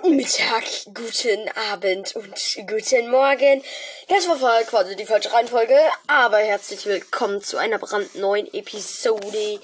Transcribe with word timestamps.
Guten 0.00 0.16
Mittag, 0.16 0.64
guten 0.94 1.48
Abend 1.72 2.14
und 2.14 2.58
guten 2.68 3.10
Morgen. 3.10 3.64
Das 4.08 4.28
war 4.28 4.62
quasi 4.62 4.94
die 4.94 5.06
falsche 5.06 5.32
Reihenfolge, 5.32 5.76
aber 6.06 6.38
herzlich 6.38 6.86
willkommen 6.86 7.42
zu 7.42 7.56
einer 7.56 7.78
brandneuen 7.78 8.52
Episode 8.54 9.60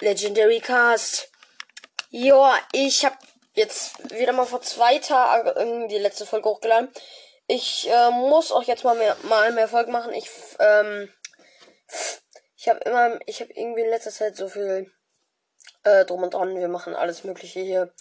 Legendary 0.00 0.60
Cast. 0.60 1.30
Ja, 2.10 2.58
ich 2.72 3.04
habe 3.06 3.16
jetzt 3.54 4.12
wieder 4.12 4.32
mal 4.32 4.44
vor 4.44 4.60
zwei 4.60 4.98
Tagen 4.98 5.88
die 5.88 5.98
letzte 5.98 6.26
Folge 6.26 6.50
hochgeladen. 6.50 6.90
Ich 7.46 7.88
äh, 7.88 8.10
muss 8.10 8.52
auch 8.52 8.64
jetzt 8.64 8.84
mal 8.84 8.96
mehr, 8.96 9.16
mal 9.22 9.52
mehr 9.52 9.68
Folgen 9.68 9.92
machen. 9.92 10.12
Ich 10.12 10.28
ähm, 10.58 11.08
ich 12.56 12.68
habe 12.68 12.80
immer, 12.80 13.18
ich 13.26 13.40
habe 13.40 13.52
irgendwie 13.54 13.82
in 13.82 13.90
letzter 13.90 14.10
Zeit 14.10 14.36
so 14.36 14.48
viel 14.48 14.92
äh, 15.84 16.04
drum 16.04 16.22
und 16.22 16.34
dran. 16.34 16.58
Wir 16.58 16.68
machen 16.68 16.94
alles 16.94 17.24
Mögliche 17.24 17.60
hier. 17.60 17.94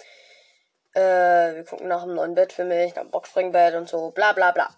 Äh, 0.93 1.55
wir 1.55 1.65
gucken 1.65 1.87
nach 1.87 2.03
einem 2.03 2.15
neuen 2.15 2.35
Bett 2.35 2.53
für 2.53 2.65
mich, 2.65 2.93
nach 2.95 3.01
einem 3.01 3.11
Boxspringbett 3.11 3.75
und 3.75 3.89
so, 3.89 4.11
bla 4.11 4.33
bla 4.33 4.51
bla. 4.51 4.69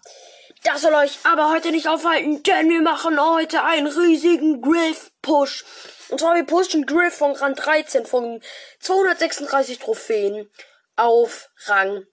Das 0.62 0.82
soll 0.82 0.94
euch 0.94 1.18
aber 1.24 1.50
heute 1.50 1.70
nicht 1.70 1.88
aufhalten, 1.88 2.42
denn 2.42 2.68
wir 2.70 2.80
machen 2.80 3.20
heute 3.20 3.62
einen 3.62 3.86
riesigen 3.86 4.62
Griff-Push. 4.62 5.64
Und 6.08 6.20
zwar 6.20 6.34
wir 6.34 6.44
pushen 6.44 6.86
Griff 6.86 7.14
von 7.14 7.32
Rang 7.32 7.54
13 7.54 8.06
von 8.06 8.42
236 8.80 9.78
Trophäen 9.78 10.50
auf 10.96 11.50
Rang 11.66 12.06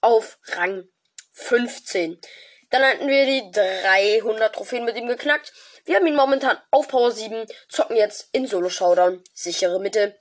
auf 0.00 0.38
Rang 0.48 0.88
15. 1.32 2.20
Dann 2.70 2.82
hatten 2.82 3.06
wir 3.06 3.26
die 3.26 3.50
300 3.52 4.54
Trophäen 4.54 4.84
mit 4.84 4.96
ihm 4.96 5.06
geknackt. 5.06 5.52
Wir 5.84 5.96
haben 5.96 6.06
ihn 6.06 6.16
momentan 6.16 6.58
auf 6.70 6.88
Power 6.88 7.12
7, 7.12 7.46
zocken 7.68 7.96
jetzt 7.96 8.28
in 8.32 8.46
Solo 8.46 8.70
Showdown. 8.70 9.22
Sichere 9.32 9.78
Mitte. 9.78 10.18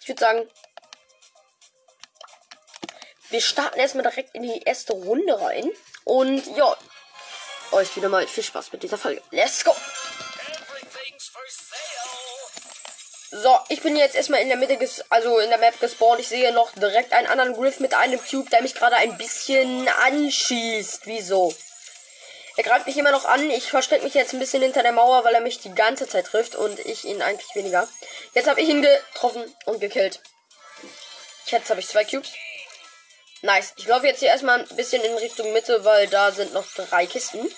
Ich 0.00 0.08
würde 0.08 0.20
sagen, 0.20 0.48
wir 3.30 3.40
starten 3.40 3.78
erstmal 3.78 4.02
direkt 4.02 4.34
in 4.34 4.42
die 4.42 4.62
erste 4.62 4.92
Runde 4.92 5.40
rein. 5.40 5.70
Und 6.04 6.44
ja, 6.56 6.76
euch 7.72 7.94
wieder 7.96 8.08
mal 8.08 8.26
viel 8.26 8.44
Spaß 8.44 8.72
mit 8.72 8.82
dieser 8.82 8.98
Folge. 8.98 9.22
Let's 9.30 9.64
go! 9.64 9.74
So, 13.32 13.56
ich 13.68 13.80
bin 13.80 13.94
jetzt 13.94 14.16
erstmal 14.16 14.40
in 14.40 14.48
der 14.48 14.56
Mitte, 14.56 14.76
also 15.08 15.38
in 15.38 15.50
der 15.50 15.58
Map 15.58 15.78
gespawnt. 15.78 16.20
Ich 16.20 16.28
sehe 16.28 16.52
noch 16.52 16.72
direkt 16.72 17.12
einen 17.12 17.28
anderen 17.28 17.54
Griff 17.54 17.78
mit 17.78 17.94
einem 17.94 18.20
Cube, 18.20 18.50
der 18.50 18.60
mich 18.60 18.74
gerade 18.74 18.96
ein 18.96 19.16
bisschen 19.18 19.88
anschießt. 19.88 21.06
Wieso? 21.06 21.54
Er 22.56 22.64
greift 22.64 22.88
mich 22.88 22.96
immer 22.96 23.12
noch 23.12 23.26
an. 23.26 23.48
Ich 23.50 23.70
verstecke 23.70 24.02
mich 24.02 24.14
jetzt 24.14 24.32
ein 24.32 24.40
bisschen 24.40 24.62
hinter 24.62 24.82
der 24.82 24.90
Mauer, 24.90 25.24
weil 25.24 25.34
er 25.34 25.40
mich 25.40 25.60
die 25.60 25.72
ganze 25.72 26.08
Zeit 26.08 26.26
trifft 26.26 26.56
und 26.56 26.80
ich 26.80 27.04
ihn 27.04 27.22
eigentlich 27.22 27.54
weniger. 27.54 27.88
Jetzt 28.34 28.48
habe 28.48 28.60
ich 28.60 28.68
ihn 28.68 28.82
getroffen 28.82 29.44
und 29.64 29.80
gekillt. 29.80 30.20
Jetzt 31.46 31.70
habe 31.70 31.78
ich 31.78 31.86
zwei 31.86 32.04
Cubes. 32.04 32.32
Nice. 33.42 33.72
Ich 33.76 33.86
laufe 33.86 34.06
jetzt 34.06 34.20
hier 34.20 34.28
erstmal 34.28 34.60
ein 34.60 34.76
bisschen 34.76 35.02
in 35.02 35.14
Richtung 35.16 35.52
Mitte, 35.52 35.84
weil 35.84 36.06
da 36.08 36.30
sind 36.30 36.52
noch 36.52 36.66
drei 36.74 37.06
Kisten. 37.06 37.50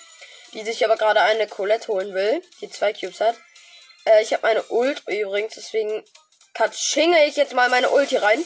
Die 0.54 0.64
sich 0.64 0.84
aber 0.84 0.96
gerade 0.96 1.22
eine 1.22 1.46
Colette 1.46 1.88
holen 1.88 2.14
will, 2.14 2.42
die 2.60 2.68
zwei 2.68 2.92
Cubes 2.92 3.20
hat. 3.20 3.36
Äh, 4.04 4.22
ich 4.22 4.32
habe 4.32 4.46
meine 4.46 4.62
Ult 4.64 5.02
übrigens, 5.08 5.54
deswegen 5.54 6.04
katschinge 6.52 7.24
ich 7.24 7.36
jetzt 7.36 7.54
mal 7.54 7.70
meine 7.70 7.90
Ult 7.90 8.10
hier 8.10 8.22
rein. 8.22 8.44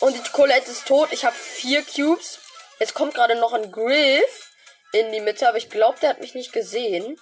Und 0.00 0.14
die 0.14 0.30
Colette 0.30 0.70
ist 0.70 0.86
tot. 0.86 1.08
Ich 1.12 1.24
habe 1.24 1.34
vier 1.34 1.82
Cubes. 1.82 2.38
Jetzt 2.78 2.94
kommt 2.94 3.14
gerade 3.14 3.34
noch 3.34 3.52
ein 3.52 3.72
Griff 3.72 4.50
in 4.92 5.10
die 5.12 5.20
Mitte, 5.20 5.48
aber 5.48 5.58
ich 5.58 5.68
glaube, 5.68 5.98
der 6.00 6.10
hat 6.10 6.20
mich 6.20 6.34
nicht 6.34 6.52
gesehen. 6.52 7.18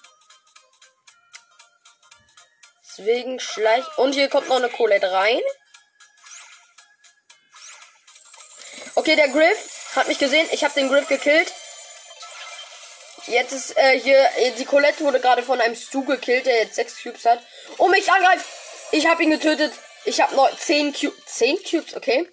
Deswegen 2.82 3.40
schleich. 3.40 3.84
Und 3.96 4.12
hier 4.12 4.28
kommt 4.28 4.48
noch 4.48 4.56
eine 4.56 4.68
Colette 4.68 5.10
rein. 5.10 5.40
Okay, 9.04 9.16
der 9.16 9.28
Griff 9.28 9.92
hat 9.96 10.08
mich 10.08 10.18
gesehen. 10.18 10.48
Ich 10.50 10.64
habe 10.64 10.72
den 10.72 10.88
Griff 10.88 11.06
gekillt. 11.08 11.52
Jetzt 13.26 13.52
ist 13.52 13.76
äh, 13.76 14.00
hier, 14.00 14.18
äh, 14.38 14.52
die 14.52 14.64
Colette 14.64 15.04
wurde 15.04 15.20
gerade 15.20 15.42
von 15.42 15.60
einem 15.60 15.76
Stu 15.76 16.06
gekillt, 16.06 16.46
der 16.46 16.62
jetzt 16.62 16.76
sechs 16.76 17.02
Cubes 17.02 17.26
hat. 17.26 17.38
Und 17.76 17.90
mich 17.90 18.10
angreift. 18.10 18.46
Ich 18.92 19.06
habe 19.06 19.22
ihn 19.22 19.28
getötet. 19.28 19.74
Ich 20.06 20.22
habe 20.22 20.34
noch 20.34 20.56
zehn 20.56 20.94
Cubes. 20.94 21.22
Zehn 21.26 21.62
Cubes, 21.62 21.94
okay. 21.94 22.26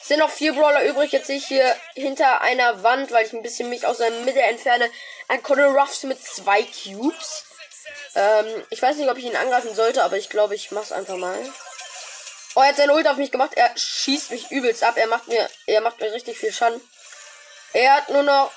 Es 0.00 0.08
sind 0.08 0.20
noch 0.20 0.30
vier 0.30 0.54
Brawler 0.54 0.82
übrig. 0.84 1.12
Jetzt 1.12 1.26
sehe 1.26 1.36
ich 1.36 1.46
hier 1.46 1.76
hinter 1.94 2.40
einer 2.40 2.82
Wand, 2.82 3.10
weil 3.10 3.26
ich 3.26 3.34
ein 3.34 3.42
bisschen 3.42 3.68
mich 3.68 3.84
aus 3.84 3.98
der 3.98 4.10
Mitte 4.10 4.40
entferne, 4.40 4.90
ein 5.28 5.42
Conor 5.42 5.78
Ruffs 5.78 6.04
mit 6.04 6.24
zwei 6.24 6.62
Cubes. 6.62 7.44
Ähm, 8.14 8.64
ich 8.70 8.80
weiß 8.80 8.96
nicht, 8.96 9.10
ob 9.10 9.18
ich 9.18 9.26
ihn 9.26 9.36
angreifen 9.36 9.74
sollte, 9.74 10.04
aber 10.04 10.16
ich 10.16 10.30
glaube, 10.30 10.54
ich 10.54 10.70
mach's 10.70 10.90
einfach 10.90 11.16
mal. 11.16 11.36
Oh, 12.54 12.60
er 12.60 12.68
hat 12.68 12.76
seine 12.76 12.94
Ult 12.94 13.06
auf 13.06 13.16
mich 13.16 13.30
gemacht. 13.30 13.54
Er 13.54 13.70
schießt 13.76 14.30
mich 14.30 14.50
übelst 14.50 14.82
ab. 14.82 14.96
Er 14.96 15.06
macht 15.06 15.28
mir, 15.28 15.48
er 15.66 15.80
macht 15.80 16.00
mir 16.00 16.12
richtig 16.12 16.38
viel 16.38 16.52
Schaden. 16.52 16.80
Er 17.72 17.94
hat 17.94 18.10
nur 18.10 18.22
noch 18.22 18.50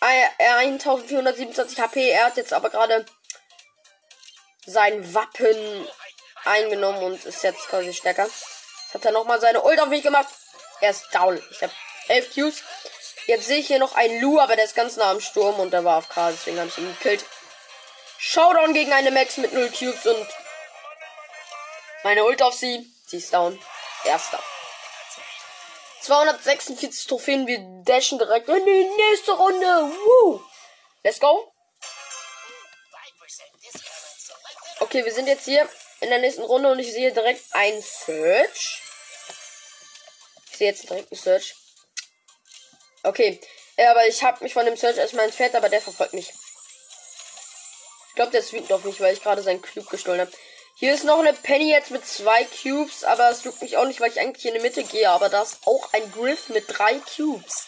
1427 0.00 1.80
HP. 1.80 2.10
Er 2.10 2.26
hat 2.26 2.36
jetzt 2.36 2.52
aber 2.52 2.70
gerade 2.70 3.04
sein 4.66 5.14
Wappen 5.14 5.88
eingenommen 6.44 7.02
und 7.02 7.24
ist 7.24 7.42
jetzt 7.42 7.68
quasi 7.68 7.92
stärker. 7.92 8.28
Hat 8.92 9.04
er 9.04 9.12
nochmal 9.12 9.40
seine 9.40 9.62
Ult 9.62 9.80
auf 9.80 9.88
mich 9.88 10.02
gemacht. 10.02 10.28
Er 10.80 10.90
ist 10.90 11.06
down. 11.12 11.42
Ich 11.50 11.62
habe 11.62 11.72
11 12.08 12.34
Qs. 12.34 12.62
Jetzt 13.26 13.46
sehe 13.46 13.58
ich 13.58 13.66
hier 13.66 13.78
noch 13.78 13.94
einen 13.94 14.20
Lu, 14.20 14.38
aber 14.38 14.54
der 14.54 14.66
ist 14.66 14.76
ganz 14.76 14.96
nah 14.96 15.10
am 15.10 15.20
Sturm 15.20 15.58
und 15.58 15.72
der 15.72 15.82
war 15.84 15.96
auf 15.96 16.10
K, 16.10 16.30
deswegen 16.30 16.58
habe 16.58 16.68
ich 16.68 16.76
ihn 16.76 16.94
gekillt. 16.94 17.24
Showdown 18.18 18.74
gegen 18.74 18.92
eine 18.92 19.10
Max 19.10 19.38
mit 19.38 19.54
0 19.54 19.70
Cubes 19.70 20.06
und 20.06 20.28
meine 22.02 22.24
Ult 22.24 22.42
auf 22.42 22.52
sie. 22.52 22.93
Sie 23.14 23.18
ist 23.18 23.32
down. 23.32 23.56
Erster. 24.04 24.42
246 26.00 27.06
Trophäen. 27.06 27.46
Wir 27.46 27.60
dashen 27.84 28.18
direkt 28.18 28.48
in 28.48 28.66
die 28.66 28.90
nächste 28.96 29.32
Runde. 29.34 29.66
Woo. 29.66 30.42
Let's 31.04 31.20
go. 31.20 31.52
Okay, 34.80 35.04
wir 35.04 35.14
sind 35.14 35.28
jetzt 35.28 35.44
hier 35.44 35.68
in 36.00 36.10
der 36.10 36.18
nächsten 36.18 36.42
Runde 36.42 36.72
und 36.72 36.80
ich 36.80 36.92
sehe 36.92 37.12
direkt 37.12 37.44
ein 37.52 37.80
Search. 37.80 38.82
Ich 40.50 40.58
sehe 40.58 40.70
jetzt 40.70 40.90
direkt 40.90 41.12
ein 41.12 41.16
Search. 41.16 41.54
Okay, 43.04 43.40
aber 43.76 44.08
ich 44.08 44.24
habe 44.24 44.42
mich 44.42 44.52
von 44.52 44.66
dem 44.66 44.76
Search 44.76 44.96
erstmal 44.96 45.26
entfernt, 45.26 45.54
aber 45.54 45.68
der 45.68 45.80
verfolgt 45.80 46.14
mich. 46.14 46.32
Ich 48.08 48.14
glaube, 48.16 48.32
der 48.32 48.40
ist 48.40 48.52
wütend 48.52 48.72
auf 48.72 48.82
mich, 48.82 49.00
weil 49.00 49.14
ich 49.14 49.22
gerade 49.22 49.42
seinen 49.42 49.62
Cube 49.62 49.88
gestohlen 49.88 50.20
habe. 50.20 50.32
Hier 50.76 50.92
ist 50.92 51.04
noch 51.04 51.20
eine 51.20 51.32
Penny 51.32 51.70
jetzt 51.70 51.92
mit 51.92 52.04
zwei 52.04 52.44
Cubes, 52.44 53.04
aber 53.04 53.30
es 53.30 53.44
juckt 53.44 53.62
mich 53.62 53.76
auch 53.76 53.84
nicht, 53.84 54.00
weil 54.00 54.10
ich 54.10 54.18
eigentlich 54.18 54.44
in 54.44 54.54
die 54.54 54.60
Mitte 54.60 54.82
gehe. 54.82 55.08
Aber 55.08 55.28
da 55.28 55.42
ist 55.42 55.58
auch 55.66 55.92
ein 55.92 56.10
Griff 56.10 56.48
mit 56.48 56.64
drei 56.66 57.00
Cubes. 57.14 57.66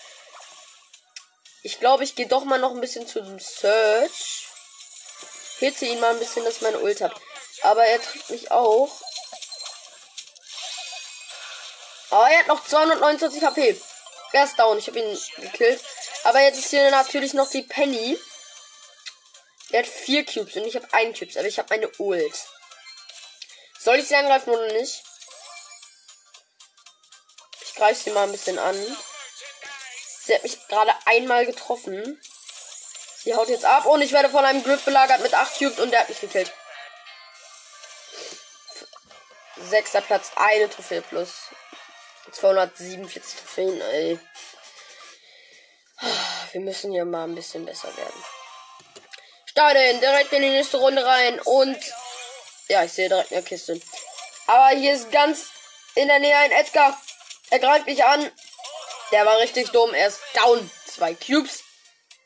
Ich 1.62 1.78
glaube, 1.78 2.02
ich 2.02 2.16
gehe 2.16 2.26
doch 2.26 2.44
mal 2.44 2.58
noch 2.58 2.72
ein 2.72 2.80
bisschen 2.80 3.06
zu 3.06 3.20
dem 3.20 3.38
Search. 3.38 4.48
Hitte 5.58 5.86
ihn 5.86 6.00
mal 6.00 6.14
ein 6.14 6.18
bisschen, 6.18 6.44
dass 6.44 6.60
meine 6.62 6.80
Ult 6.80 7.00
habe. 7.00 7.14
Aber 7.62 7.84
er 7.86 8.02
trifft 8.02 8.28
mich 8.30 8.50
auch. 8.50 8.90
Oh, 12.10 12.24
er 12.28 12.40
hat 12.40 12.48
noch 12.48 12.64
229 12.64 13.44
HP. 13.44 13.80
Er 14.32 14.44
ist 14.44 14.58
down. 14.58 14.78
Ich 14.78 14.88
habe 14.88 14.98
ihn 14.98 15.18
gekillt. 15.36 15.80
Aber 16.24 16.40
jetzt 16.40 16.58
ist 16.58 16.70
hier 16.70 16.90
natürlich 16.90 17.34
noch 17.34 17.50
die 17.50 17.62
Penny. 17.62 18.18
Er 19.70 19.80
hat 19.80 19.88
vier 19.88 20.24
Cubes 20.24 20.56
und 20.56 20.66
ich 20.66 20.74
habe 20.74 20.92
einen 20.92 21.14
Cubes, 21.14 21.36
aber 21.36 21.46
ich 21.46 21.58
habe 21.58 21.68
meine 21.70 21.90
Ult. 21.98 22.34
Soll 23.86 24.00
ich 24.00 24.08
sie 24.08 24.16
angreifen 24.16 24.50
oder 24.50 24.66
nicht? 24.72 25.04
Ich 27.60 27.74
greife 27.76 28.02
sie 28.02 28.10
mal 28.10 28.24
ein 28.24 28.32
bisschen 28.32 28.58
an. 28.58 28.74
Sie 30.24 30.34
hat 30.34 30.42
mich 30.42 30.58
gerade 30.66 30.92
einmal 31.04 31.46
getroffen. 31.46 32.20
Sie 33.22 33.32
haut 33.32 33.48
jetzt 33.48 33.64
ab 33.64 33.86
und 33.86 34.02
ich 34.02 34.10
werde 34.10 34.28
von 34.28 34.44
einem 34.44 34.64
Griff 34.64 34.84
belagert 34.84 35.20
mit 35.20 35.32
8 35.32 35.58
Cubes 35.58 35.78
und 35.78 35.92
der 35.92 36.00
hat 36.00 36.08
mich 36.08 36.18
gekillt. 36.18 36.52
Sechster 39.56 40.00
Platz, 40.00 40.32
eine 40.34 40.68
Trophäe 40.68 41.02
plus. 41.02 41.30
247 42.32 43.38
Trophäen, 43.38 43.80
ey. 43.80 44.18
Wir 46.50 46.60
müssen 46.60 46.90
hier 46.90 47.04
mal 47.04 47.22
ein 47.22 47.36
bisschen 47.36 47.64
besser 47.64 47.96
werden. 47.96 48.24
Starten, 49.44 50.00
direkt 50.00 50.32
in 50.32 50.42
die 50.42 50.50
nächste 50.50 50.78
Runde 50.78 51.06
rein 51.06 51.38
und 51.38 51.78
ja, 52.68 52.84
ich 52.84 52.92
sehe 52.92 53.08
direkt 53.08 53.32
eine 53.32 53.42
Kiste. 53.42 53.80
Aber 54.46 54.68
hier 54.76 54.94
ist 54.94 55.10
ganz 55.10 55.46
in 55.94 56.08
der 56.08 56.18
Nähe 56.18 56.36
ein 56.36 56.52
Edgar. 56.52 57.00
Er 57.50 57.58
greift 57.58 57.86
mich 57.86 58.04
an. 58.04 58.30
Der 59.12 59.24
war 59.24 59.38
richtig 59.38 59.70
dumm. 59.70 59.94
Er 59.94 60.08
ist 60.08 60.20
down. 60.34 60.70
Zwei 60.86 61.14
Cubes. 61.14 61.62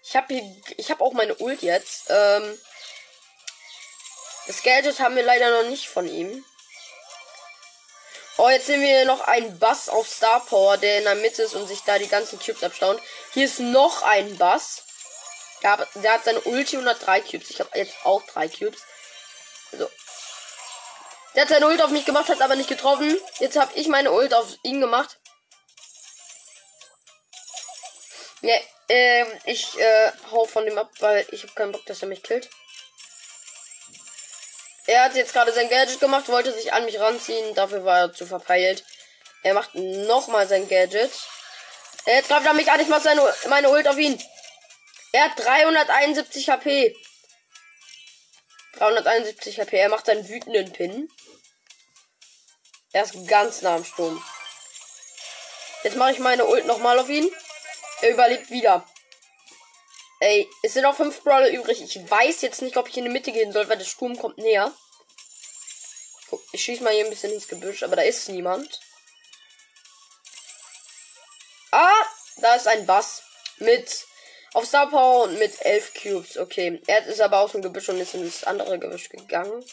Ich 0.03 0.17
habe 0.17 0.43
ich 0.77 0.91
habe 0.91 1.05
auch 1.05 1.13
meine 1.13 1.37
Ult 1.37 1.63
jetzt. 1.63 2.05
Ähm, 2.09 2.59
das 4.47 4.63
Gadget 4.63 4.99
haben 4.99 5.17
wir 5.17 5.23
leider 5.23 5.51
noch 5.63 5.69
nicht 5.69 5.89
von 5.89 6.09
ihm. 6.09 6.45
Oh, 8.37 8.49
jetzt 8.49 8.67
sehen 8.67 8.81
wir 8.81 9.05
noch 9.05 9.21
einen 9.21 9.59
Bass 9.59 9.89
auf 9.89 10.09
Star 10.09 10.41
Power, 10.41 10.79
der 10.79 10.99
in 10.99 11.05
der 11.05 11.15
Mitte 11.17 11.43
ist 11.43 11.55
und 11.55 11.69
sich 11.69 11.83
da 11.83 11.99
die 11.99 12.09
ganzen 12.09 12.39
Cubes 12.39 12.65
abstaunt. 12.65 13.01
Hier 13.35 13.45
ist 13.45 13.61
noch 13.61 14.03
ein 14.03 14.39
Bass. 14.39 14.85
Der, 15.63 15.87
der 15.97 16.15
hat 16.15 16.25
seine 16.25 16.41
Ulti 16.41 16.79
und 16.79 16.89
hat 16.89 17.05
drei 17.05 17.21
Cubes. 17.21 17.51
Ich 17.51 17.61
habe 17.61 17.77
jetzt 17.79 17.95
auch 18.05 18.23
drei 18.23 18.49
Cubes. 18.49 18.81
So, 19.73 19.89
Der 21.41 21.47
hat 21.47 21.55
seine 21.55 21.69
Ult 21.69 21.81
auf 21.81 21.89
mich 21.89 22.05
gemacht, 22.05 22.29
hat 22.29 22.43
aber 22.43 22.55
nicht 22.55 22.69
getroffen. 22.69 23.19
Jetzt 23.39 23.59
habe 23.59 23.73
ich 23.75 23.89
meine 23.89 24.13
Ult 24.13 24.35
auf 24.35 24.59
ihn 24.63 24.79
gemacht. 24.79 25.19
Ja, 28.43 28.55
ähm, 28.91 29.27
ich 29.47 29.79
äh, 29.79 30.13
hau 30.31 30.45
von 30.45 30.67
dem 30.67 30.77
ab, 30.77 30.91
weil 30.99 31.27
ich 31.31 31.43
habe 31.45 31.55
keinen 31.55 31.73
Bock, 31.73 31.87
dass 31.87 32.03
er 32.03 32.09
mich 32.09 32.23
killt. 32.23 32.51
Er 34.87 35.05
hat 35.05 35.15
jetzt 35.15 35.33
gerade 35.33 35.51
sein 35.55 35.71
Gadget 35.71 35.99
gemacht, 35.99 36.29
wollte 36.29 36.53
sich 36.53 36.75
an 36.75 36.85
mich 36.85 37.01
ranziehen, 37.01 37.55
dafür 37.55 37.87
war 37.87 38.01
er 38.01 38.13
zu 38.13 38.27
verpeilt. 38.27 38.85
Er 39.43 39.55
macht 39.55 39.75
nochmal 39.75 40.47
sein 40.47 40.69
Gadget. 40.69 41.11
Jetzt 42.05 42.29
greift 42.29 42.45
er 42.45 42.53
mich 42.53 42.71
an, 42.71 42.81
ich 42.81 42.89
mach 42.89 43.01
seine, 43.01 43.23
meine 43.49 43.71
Ult 43.71 43.89
auf 43.89 43.97
ihn. 43.97 44.23
Er 45.13 45.25
hat 45.25 45.39
371 45.39 46.51
HP. 46.51 46.95
371 48.75 49.59
HP. 49.59 49.79
Er 49.79 49.89
macht 49.89 50.05
seinen 50.05 50.29
wütenden 50.29 50.73
Pin. 50.73 51.09
Er 52.93 53.05
ist 53.05 53.15
ganz 53.29 53.63
nah 53.63 53.77
am 53.77 53.85
Sturm. 53.85 54.23
Jetzt 55.83 55.97
mache 55.97 56.13
ich 56.13 56.19
meine 56.19 56.47
Ult 56.47 56.67
nochmal 56.67 56.99
auf 56.99 57.09
ihn. 57.09 57.31
Er 58.03 58.11
überlebt 58.11 58.51
wieder. 58.51 58.87
Ey, 60.19 60.51
es 60.63 60.75
sind 60.75 60.83
noch 60.83 60.97
fünf 60.97 61.23
Brawler 61.23 61.51
übrig. 61.51 61.81
Ich 61.83 62.11
weiß 62.11 62.43
jetzt 62.43 62.63
nicht, 62.63 62.77
ob 62.77 62.89
ich 62.89 62.97
in 62.97 63.05
die 63.05 63.11
Mitte 63.11 63.33
gehen 63.33 63.53
soll, 63.53 63.69
weil 63.69 63.79
der 63.79 63.85
Sturm 63.85 64.19
kommt 64.19 64.39
näher. 64.39 64.75
Ich 66.53 66.63
schieße 66.63 66.83
mal 66.83 66.93
hier 66.93 67.05
ein 67.05 67.11
bisschen 67.11 67.33
ins 67.33 67.49
Gebüsch, 67.49 67.83
aber 67.83 67.97
da 67.97 68.03
ist 68.03 68.29
niemand. 68.29 68.81
Ah, 71.71 72.05
da 72.37 72.55
ist 72.55 72.67
ein 72.67 72.87
Bass 72.87 73.23
mit 73.59 74.07
auf 74.53 74.67
Star 74.67 74.91
Power 74.91 75.25
und 75.25 75.39
mit 75.39 75.65
elf 75.65 75.95
Cubes. 75.95 76.37
Okay, 76.37 76.83
er 76.87 77.07
ist 77.07 77.21
aber 77.21 77.41
aus 77.41 77.53
dem 77.53 77.63
Gebüsch 77.63 77.89
und 77.89 78.01
ist 78.01 78.15
ins 78.15 78.45
andere 78.45 78.79
Gebüsch 78.79 79.09
gegangen. 79.09 79.65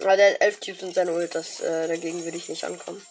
Weil 0.00 0.16
der 0.16 0.32
hat 0.32 0.40
elf 0.40 0.60
Cubes 0.60 0.82
und 0.82 0.94
seine 0.94 1.12
Ult, 1.12 1.34
das, 1.34 1.60
äh, 1.60 1.88
dagegen 1.88 2.24
würde 2.24 2.36
ich 2.36 2.48
nicht 2.48 2.64
ankommen. 2.64 3.04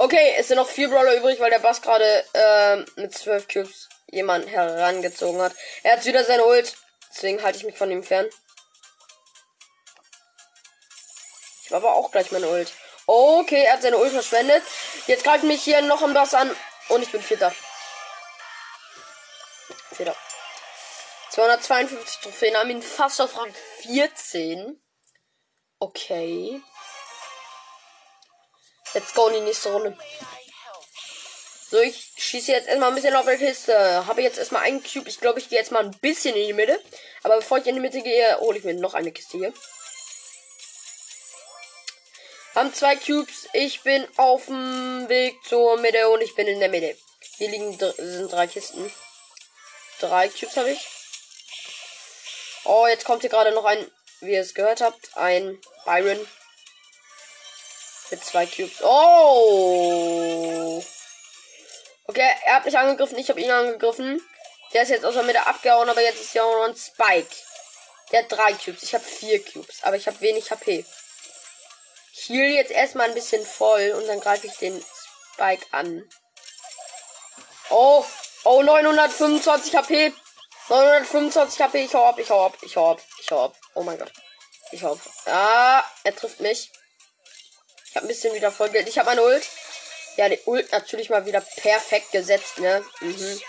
Okay, 0.00 0.34
es 0.36 0.48
sind 0.48 0.56
noch 0.56 0.68
vier 0.68 0.88
Brawler 0.88 1.16
übrig, 1.16 1.40
weil 1.40 1.50
der 1.50 1.58
Bass 1.58 1.82
gerade 1.82 2.24
äh, 2.32 2.76
mit 3.00 3.16
zwölf 3.16 3.48
Cubes 3.48 3.88
jemanden 4.06 4.48
herangezogen 4.48 5.40
hat. 5.40 5.52
Er 5.82 5.96
hat 5.96 6.04
wieder 6.04 6.24
seine 6.24 6.44
Ult, 6.44 6.74
deswegen 7.12 7.42
halte 7.42 7.58
ich 7.58 7.64
mich 7.64 7.76
von 7.76 7.90
ihm 7.90 8.04
fern. 8.04 8.28
Ich 11.64 11.70
war 11.70 11.78
aber 11.78 11.94
auch 11.94 12.10
gleich 12.10 12.30
meine 12.30 12.48
Ult. 12.48 12.72
Okay, 13.06 13.62
er 13.62 13.74
hat 13.74 13.82
seine 13.82 13.98
Ult 13.98 14.12
verschwendet. 14.12 14.62
Jetzt 15.06 15.24
greift 15.24 15.44
mich 15.44 15.62
hier 15.62 15.82
noch 15.82 16.02
ein 16.02 16.14
Bass 16.14 16.34
an 16.34 16.54
und 16.88 17.02
ich 17.02 17.10
bin 17.10 17.22
Vierter. 17.22 17.52
Vierter. 19.92 20.16
252 21.30 22.20
Trophäen 22.20 22.56
haben 22.56 22.70
ihn 22.70 22.82
fast 22.82 23.20
auf 23.20 23.36
Rang 23.36 23.52
14. 23.82 24.80
Okay. 25.78 26.60
Let's 28.94 29.14
go 29.14 29.28
in 29.28 29.34
die 29.34 29.40
nächste 29.40 29.72
Runde. 29.72 29.96
So, 31.70 31.78
ich 31.80 32.12
schieße 32.16 32.52
jetzt 32.52 32.66
erstmal 32.66 32.88
ein 32.88 32.94
bisschen 32.94 33.14
auf 33.14 33.26
der 33.26 33.36
Kiste. 33.36 34.06
Habe 34.06 34.22
jetzt 34.22 34.38
erstmal 34.38 34.62
einen 34.62 34.82
Cube. 34.82 35.08
Ich 35.08 35.20
glaube, 35.20 35.38
ich 35.38 35.50
gehe 35.50 35.58
jetzt 35.58 35.70
mal 35.70 35.84
ein 35.84 35.90
bisschen 36.00 36.34
in 36.34 36.46
die 36.46 36.52
Mitte. 36.54 36.82
Aber 37.22 37.36
bevor 37.36 37.58
ich 37.58 37.66
in 37.66 37.74
die 37.74 37.80
Mitte 37.80 38.00
gehe, 38.00 38.38
hole 38.40 38.58
ich 38.58 38.64
mir 38.64 38.74
noch 38.74 38.94
eine 38.94 39.12
Kiste 39.12 39.36
hier. 39.36 39.52
Haben 42.54 42.72
zwei 42.72 42.96
Cubes. 42.96 43.48
Ich 43.52 43.82
bin 43.82 44.08
auf 44.16 44.46
dem 44.46 45.08
Weg 45.08 45.36
zur 45.44 45.76
Mitte 45.76 46.08
und 46.08 46.22
ich 46.22 46.34
bin 46.34 46.46
in 46.46 46.58
der 46.58 46.70
Mitte. 46.70 46.96
Hier 47.36 47.50
liegen 47.50 47.78
sind 47.78 48.32
drei 48.32 48.46
Kisten. 48.46 48.90
Drei 50.00 50.28
Cubes 50.28 50.56
habe 50.56 50.70
ich. 50.70 50.97
Oh, 52.64 52.86
jetzt 52.86 53.04
kommt 53.04 53.22
hier 53.22 53.30
gerade 53.30 53.52
noch 53.52 53.64
ein, 53.64 53.90
wie 54.20 54.32
ihr 54.32 54.40
es 54.40 54.54
gehört 54.54 54.80
habt, 54.80 55.16
ein 55.16 55.60
Byron. 55.84 56.26
Mit 58.10 58.24
zwei 58.24 58.46
Cubes. 58.46 58.82
Oh! 58.82 60.82
Okay, 62.06 62.30
er 62.44 62.54
hat 62.54 62.64
mich 62.64 62.78
angegriffen, 62.78 63.18
ich 63.18 63.28
habe 63.28 63.40
ihn 63.40 63.50
angegriffen. 63.50 64.22
Der 64.72 64.82
ist 64.82 64.90
jetzt 64.90 65.04
aus 65.04 65.14
der 65.14 65.22
Mitte 65.22 65.46
abgehauen, 65.46 65.88
aber 65.88 66.02
jetzt 66.02 66.20
ist 66.20 66.34
ja 66.34 66.42
auch 66.42 66.54
noch 66.54 66.68
ein 66.68 66.76
Spike. 66.76 67.34
Der 68.10 68.22
hat 68.22 68.32
drei 68.32 68.52
Cubes. 68.54 68.82
Ich 68.82 68.94
habe 68.94 69.04
vier 69.04 69.44
Cubes, 69.44 69.82
aber 69.82 69.96
ich 69.96 70.06
habe 70.06 70.20
wenig 70.20 70.50
HP. 70.50 70.84
Ich 72.14 72.28
heal 72.28 72.54
jetzt 72.54 72.70
erstmal 72.70 73.08
ein 73.08 73.14
bisschen 73.14 73.44
voll 73.44 73.94
und 73.96 74.06
dann 74.06 74.20
greife 74.20 74.46
ich 74.46 74.54
den 74.54 74.82
Spike 75.34 75.66
an. 75.70 76.08
Oh, 77.70 78.04
oh, 78.44 78.62
925 78.62 79.76
HP. 79.76 80.12
925 80.68 81.60
HP. 81.60 81.84
Ich 81.84 81.94
hau 81.94 82.14
ich 82.16 82.30
hau 82.30 82.52
ich 82.62 82.76
hau 82.76 82.98
ich 83.20 83.30
hau. 83.30 83.52
Oh 83.74 83.82
mein 83.82 83.98
Gott. 83.98 84.12
Ich 84.70 84.82
hau. 84.82 84.98
Ah, 85.26 85.82
er 86.04 86.14
trifft 86.14 86.40
mich. 86.40 86.70
Ich 87.88 87.96
habe 87.96 88.06
ein 88.06 88.08
bisschen 88.08 88.34
wieder 88.34 88.52
voll 88.52 88.68
Geld. 88.68 88.88
Ich 88.88 88.98
habe 88.98 89.08
meine 89.08 89.22
Ult. 89.22 89.48
Ja, 90.16 90.28
die 90.28 90.40
Ult 90.44 90.70
natürlich 90.72 91.10
mal 91.10 91.24
wieder 91.26 91.40
perfekt 91.40 92.12
gesetzt, 92.12 92.58
ne? 92.58 92.84
Mhm. 93.00 93.40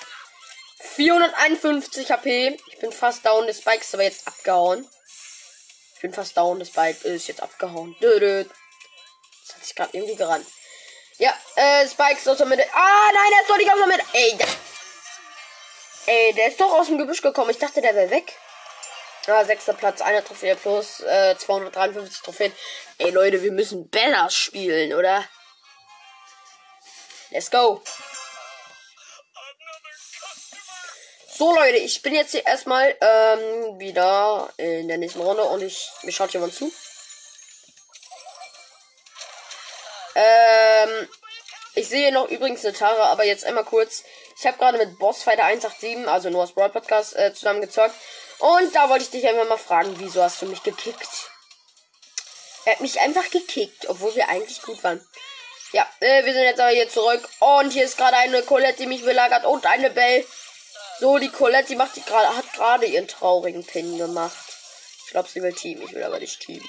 451 0.95 2.11
HP. 2.11 2.57
Ich 2.67 2.79
bin 2.79 2.91
fast 2.91 3.25
down. 3.25 3.45
Der 3.47 3.53
Spike 3.53 3.81
ist 3.81 3.93
aber 3.93 4.03
jetzt 4.03 4.27
abgehauen. 4.27 4.87
Ich 5.95 6.01
bin 6.01 6.13
fast 6.13 6.37
down. 6.37 6.59
Das 6.59 6.69
Spike 6.69 7.05
ist 7.07 7.27
jetzt 7.27 7.43
abgehauen. 7.43 7.95
Das 7.99 9.55
hat 9.55 9.65
sich 9.65 9.75
gerade 9.75 9.89
irgendwie 9.93 10.15
gerannt. 10.15 10.47
Ja, 11.17 11.33
äh, 11.55 11.85
Spike 11.85 12.17
ist 12.17 12.29
aus 12.29 12.37
der 12.37 12.47
Mitte. 12.47 12.65
Ah, 12.73 13.09
nein, 13.13 13.33
er 13.33 13.41
ist 13.41 13.49
doch 13.49 13.57
nicht 13.57 13.69
aus 13.69 13.77
der 13.77 13.87
Mitte. 13.87 14.05
Ey, 14.13 14.37
der, 14.37 14.47
ey, 16.09 16.33
der 16.33 16.47
ist 16.47 16.59
doch 16.59 16.71
aus 16.71 16.87
dem 16.87 16.97
Gebüsch 16.97 17.21
gekommen. 17.21 17.51
Ich 17.51 17.59
dachte, 17.59 17.81
der 17.81 17.95
wäre 17.95 18.09
weg. 18.09 18.33
Ah, 19.27 19.45
sechster 19.45 19.73
Platz, 19.73 20.01
einer 20.01 20.23
Trophäe 20.23 20.55
plus 20.55 21.01
äh, 21.01 21.35
253 21.37 22.21
Trophäen. 22.21 22.51
Ey 22.97 23.11
Leute, 23.11 23.43
wir 23.43 23.51
müssen 23.51 23.87
besser 23.89 24.29
spielen, 24.29 24.93
oder? 24.93 25.23
Let's 27.29 27.51
go. 27.51 27.83
So 31.27 31.53
Leute, 31.53 31.77
ich 31.77 32.01
bin 32.01 32.15
jetzt 32.15 32.31
hier 32.31 32.45
erstmal 32.45 32.97
ähm, 32.99 33.79
wieder 33.79 34.51
in 34.57 34.87
der 34.87 34.97
nächsten 34.97 35.21
Runde 35.21 35.43
und 35.43 35.61
ich 35.61 35.89
mir 36.01 36.11
schaut 36.11 36.33
jemand 36.33 36.55
zu. 36.55 36.71
Ähm, 40.15 41.07
ich 41.75 41.87
sehe 41.87 42.11
noch 42.11 42.29
übrigens 42.29 42.65
eine 42.65 42.73
Tara, 42.73 43.09
aber 43.09 43.25
jetzt 43.25 43.45
einmal 43.45 43.65
kurz. 43.65 44.03
Ich 44.37 44.45
habe 44.45 44.57
gerade 44.57 44.77
mit 44.77 44.97
Bossfighter 44.99 45.43
187, 45.43 46.07
also 46.07 46.29
Noah's 46.29 46.53
Brawl 46.53 46.69
Podcast, 46.69 47.15
äh, 47.15 47.33
zusammengezockt. 47.33 47.95
Und 48.39 48.73
da 48.73 48.89
wollte 48.89 49.03
ich 49.03 49.09
dich 49.11 49.27
einfach 49.27 49.47
mal 49.47 49.57
fragen, 49.57 49.95
wieso 49.99 50.23
hast 50.23 50.41
du 50.41 50.45
mich 50.45 50.63
gekickt? 50.63 51.29
Er 52.65 52.73
hat 52.73 52.81
mich 52.81 52.99
einfach 52.99 53.29
gekickt, 53.29 53.87
obwohl 53.89 54.15
wir 54.15 54.29
eigentlich 54.29 54.61
gut 54.61 54.83
waren. 54.83 55.05
Ja, 55.71 55.87
äh, 55.99 56.25
wir 56.25 56.33
sind 56.33 56.43
jetzt 56.43 56.59
aber 56.59 56.71
hier 56.71 56.89
zurück. 56.89 57.27
Und 57.39 57.71
hier 57.71 57.83
ist 57.83 57.97
gerade 57.97 58.17
eine 58.17 58.41
Colette, 58.43 58.79
die 58.79 58.87
mich 58.87 59.03
belagert. 59.03 59.45
Und 59.45 59.65
eine 59.65 59.89
Belle. 59.89 60.25
So, 60.99 61.17
die 61.17 61.29
Colette, 61.29 61.69
die 61.69 61.75
macht 61.75 61.95
die 61.95 62.03
gerade, 62.03 62.35
hat 62.35 62.51
gerade 62.53 62.85
ihren 62.85 63.07
traurigen 63.07 63.65
Pin 63.65 63.97
gemacht. 63.97 64.45
Ich 65.05 65.11
glaube, 65.11 65.29
sie 65.29 65.41
will 65.41 65.53
Team. 65.53 65.81
Ich 65.81 65.93
will 65.93 66.03
aber 66.03 66.19
nicht 66.19 66.39
Team. 66.39 66.63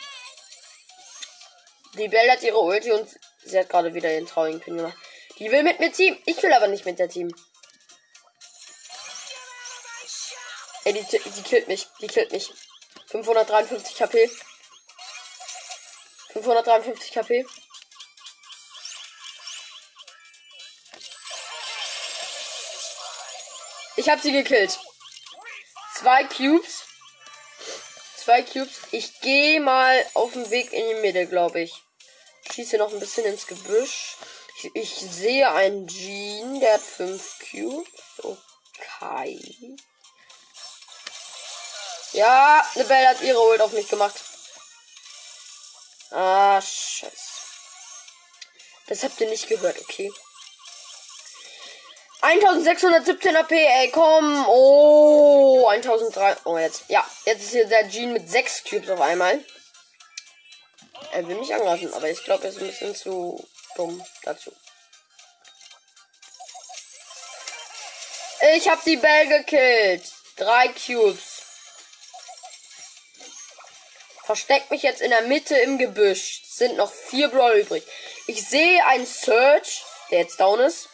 Die 1.95 2.09
Belle 2.09 2.33
hat 2.33 2.43
ihre 2.43 2.59
Ulti 2.59 2.93
und 2.93 3.09
sie 3.45 3.59
hat 3.59 3.69
gerade 3.69 3.95
wieder 3.95 4.13
ihren 4.13 4.27
traurigen 4.27 4.61
Pin 4.61 4.77
gemacht. 4.77 4.97
Die 5.39 5.51
will 5.51 5.63
mit 5.63 5.81
mir 5.81 5.93
Team. 5.93 6.19
Ich 6.27 6.43
will 6.43 6.53
aber 6.53 6.69
nicht 6.69 6.85
mit 6.85 6.99
der 6.99 7.09
Team. 7.09 7.35
Ey, 10.85 10.93
die, 10.93 11.19
die 11.19 11.43
killt 11.43 11.69
mich. 11.69 11.87
Die 12.01 12.07
killt 12.07 12.33
mich. 12.33 12.53
553 13.07 14.03
HP. 14.03 14.31
553 16.33 17.17
HP. 17.17 17.47
Ich 23.97 24.09
habe 24.09 24.23
sie 24.23 24.33
gekillt. 24.33 24.79
Zwei 25.95 26.25
Cubes. 26.25 26.85
Zwei 28.17 28.43
Cubes. 28.43 28.81
Ich 28.93 29.21
gehe 29.21 29.61
mal 29.61 30.07
auf 30.15 30.33
den 30.33 30.51
Weg 30.51 30.73
in 30.73 30.87
die 30.89 31.03
Mitte, 31.03 31.27
glaube 31.27 31.61
ich. 31.61 31.83
Schieße 32.53 32.79
noch 32.79 32.93
ein 32.93 33.01
bisschen 33.01 33.25
ins 33.27 33.47
Gebüsch. 33.47 34.17
Ich, 34.57 34.71
ich 34.75 34.95
sehe 34.97 35.51
einen 35.51 35.87
Jean, 35.87 36.61
der 36.61 36.75
hat 36.75 36.83
fünf 36.83 37.39
Cubes. 37.51 37.89
Okay. 38.19 39.77
Ja, 42.13 42.67
eine 42.75 42.85
Belle 42.85 43.09
hat 43.09 43.23
ihre 43.23 43.41
Ult 43.41 43.61
auf 43.61 43.73
mich 43.73 43.89
gemacht. 43.89 44.15
Ah, 46.11 46.61
scheiße. 46.61 47.17
Das 48.89 49.05
habt 49.05 49.21
ihr 49.21 49.29
nicht 49.29 49.49
gehört, 49.49 49.79
okay. 49.81 50.11
1617 52.23 53.37
AP, 53.37 53.53
ey, 53.53 53.91
komm. 53.91 54.45
Oh, 54.49 55.69
1003. 55.69 56.37
Oh, 56.45 56.59
jetzt. 56.59 56.85
Ja, 56.89 57.09
jetzt 57.25 57.45
ist 57.45 57.53
hier 57.53 57.67
der 57.67 57.89
Jean 57.89 58.13
mit 58.13 58.29
6 58.29 58.65
Cubes 58.65 58.91
auf 58.91 59.01
einmal. 59.01 59.43
Er 61.13 61.27
will 61.27 61.37
mich 61.37 61.55
angreifen, 61.55 61.93
aber 61.93 62.09
ich 62.09 62.23
glaube, 62.25 62.45
er 62.45 62.51
ist 62.51 62.61
ein 62.61 62.67
bisschen 62.67 62.95
zu 62.95 63.45
dumm 63.77 64.05
dazu. 64.23 64.53
Ich 68.55 68.69
habe 68.69 68.81
die 68.87 68.97
Bell 68.97 69.29
gekillt. 69.29 70.05
Drei 70.37 70.69
Cubes. 70.69 71.43
Versteck 74.25 74.71
mich 74.71 74.83
jetzt 74.83 75.03
in 75.03 75.11
der 75.11 75.23
Mitte 75.23 75.57
im 75.59 75.77
Gebüsch. 75.77 76.43
Sind 76.45 76.77
noch 76.77 76.93
vier 76.93 77.29
Brawler 77.29 77.57
übrig. 77.57 77.85
Ich 78.27 78.49
sehe 78.49 78.87
einen 78.87 79.07
Search, 79.07 79.83
der 80.11 80.21
jetzt 80.21 80.41
down 80.41 80.61
ist. 80.61 80.89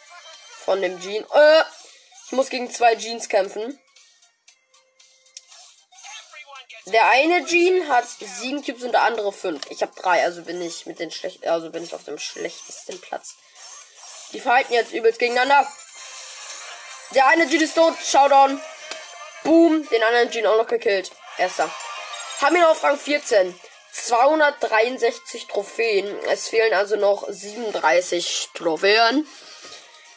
Von 0.65 0.81
dem 0.81 0.99
Jean. 0.99 1.23
Äh, 1.33 1.63
ich 2.25 2.31
muss 2.31 2.49
gegen 2.49 2.69
zwei 2.69 2.95
Jeans 2.95 3.29
kämpfen. 3.29 3.79
Der 6.93 7.09
eine 7.09 7.43
Jean 7.43 7.89
hat 7.89 8.05
sieben 8.07 8.63
Cubes 8.63 8.83
und 8.83 8.93
der 8.93 9.01
andere 9.01 9.33
fünf. 9.33 9.61
Ich 9.69 9.81
habe 9.81 9.91
drei, 9.93 10.23
also 10.23 10.43
bin 10.43 10.61
ich 10.61 10.85
mit 10.85 10.99
den 10.99 11.11
schlecht, 11.11 11.45
also 11.45 11.69
bin 11.69 11.83
ich 11.83 11.93
auf 11.93 12.05
dem 12.05 12.17
schlechtesten 12.17 13.01
Platz. 13.01 13.35
Die 14.31 14.39
verhalten 14.39 14.73
jetzt 14.73 14.93
übelst 14.93 15.19
gegeneinander. 15.19 15.67
Der 17.11 17.27
eine 17.27 17.49
Jean 17.49 17.61
ist 17.61 17.75
tot. 17.75 17.93
Showdown. 18.01 18.61
Boom. 19.43 19.87
Den 19.89 20.01
anderen 20.01 20.31
Jean 20.31 20.45
auch 20.45 20.57
noch 20.57 20.67
gekillt. 20.67 21.11
Erster. 21.37 21.69
Haben 22.41 22.55
ihn 22.55 22.63
auf 22.63 22.81
Rang 22.83 22.97
14. 22.97 23.59
263 23.91 25.47
Trophäen. 25.47 26.07
Es 26.29 26.47
fehlen 26.47 26.73
also 26.73 26.95
noch 26.95 27.25
37 27.27 28.49
Trophäen. 28.53 29.27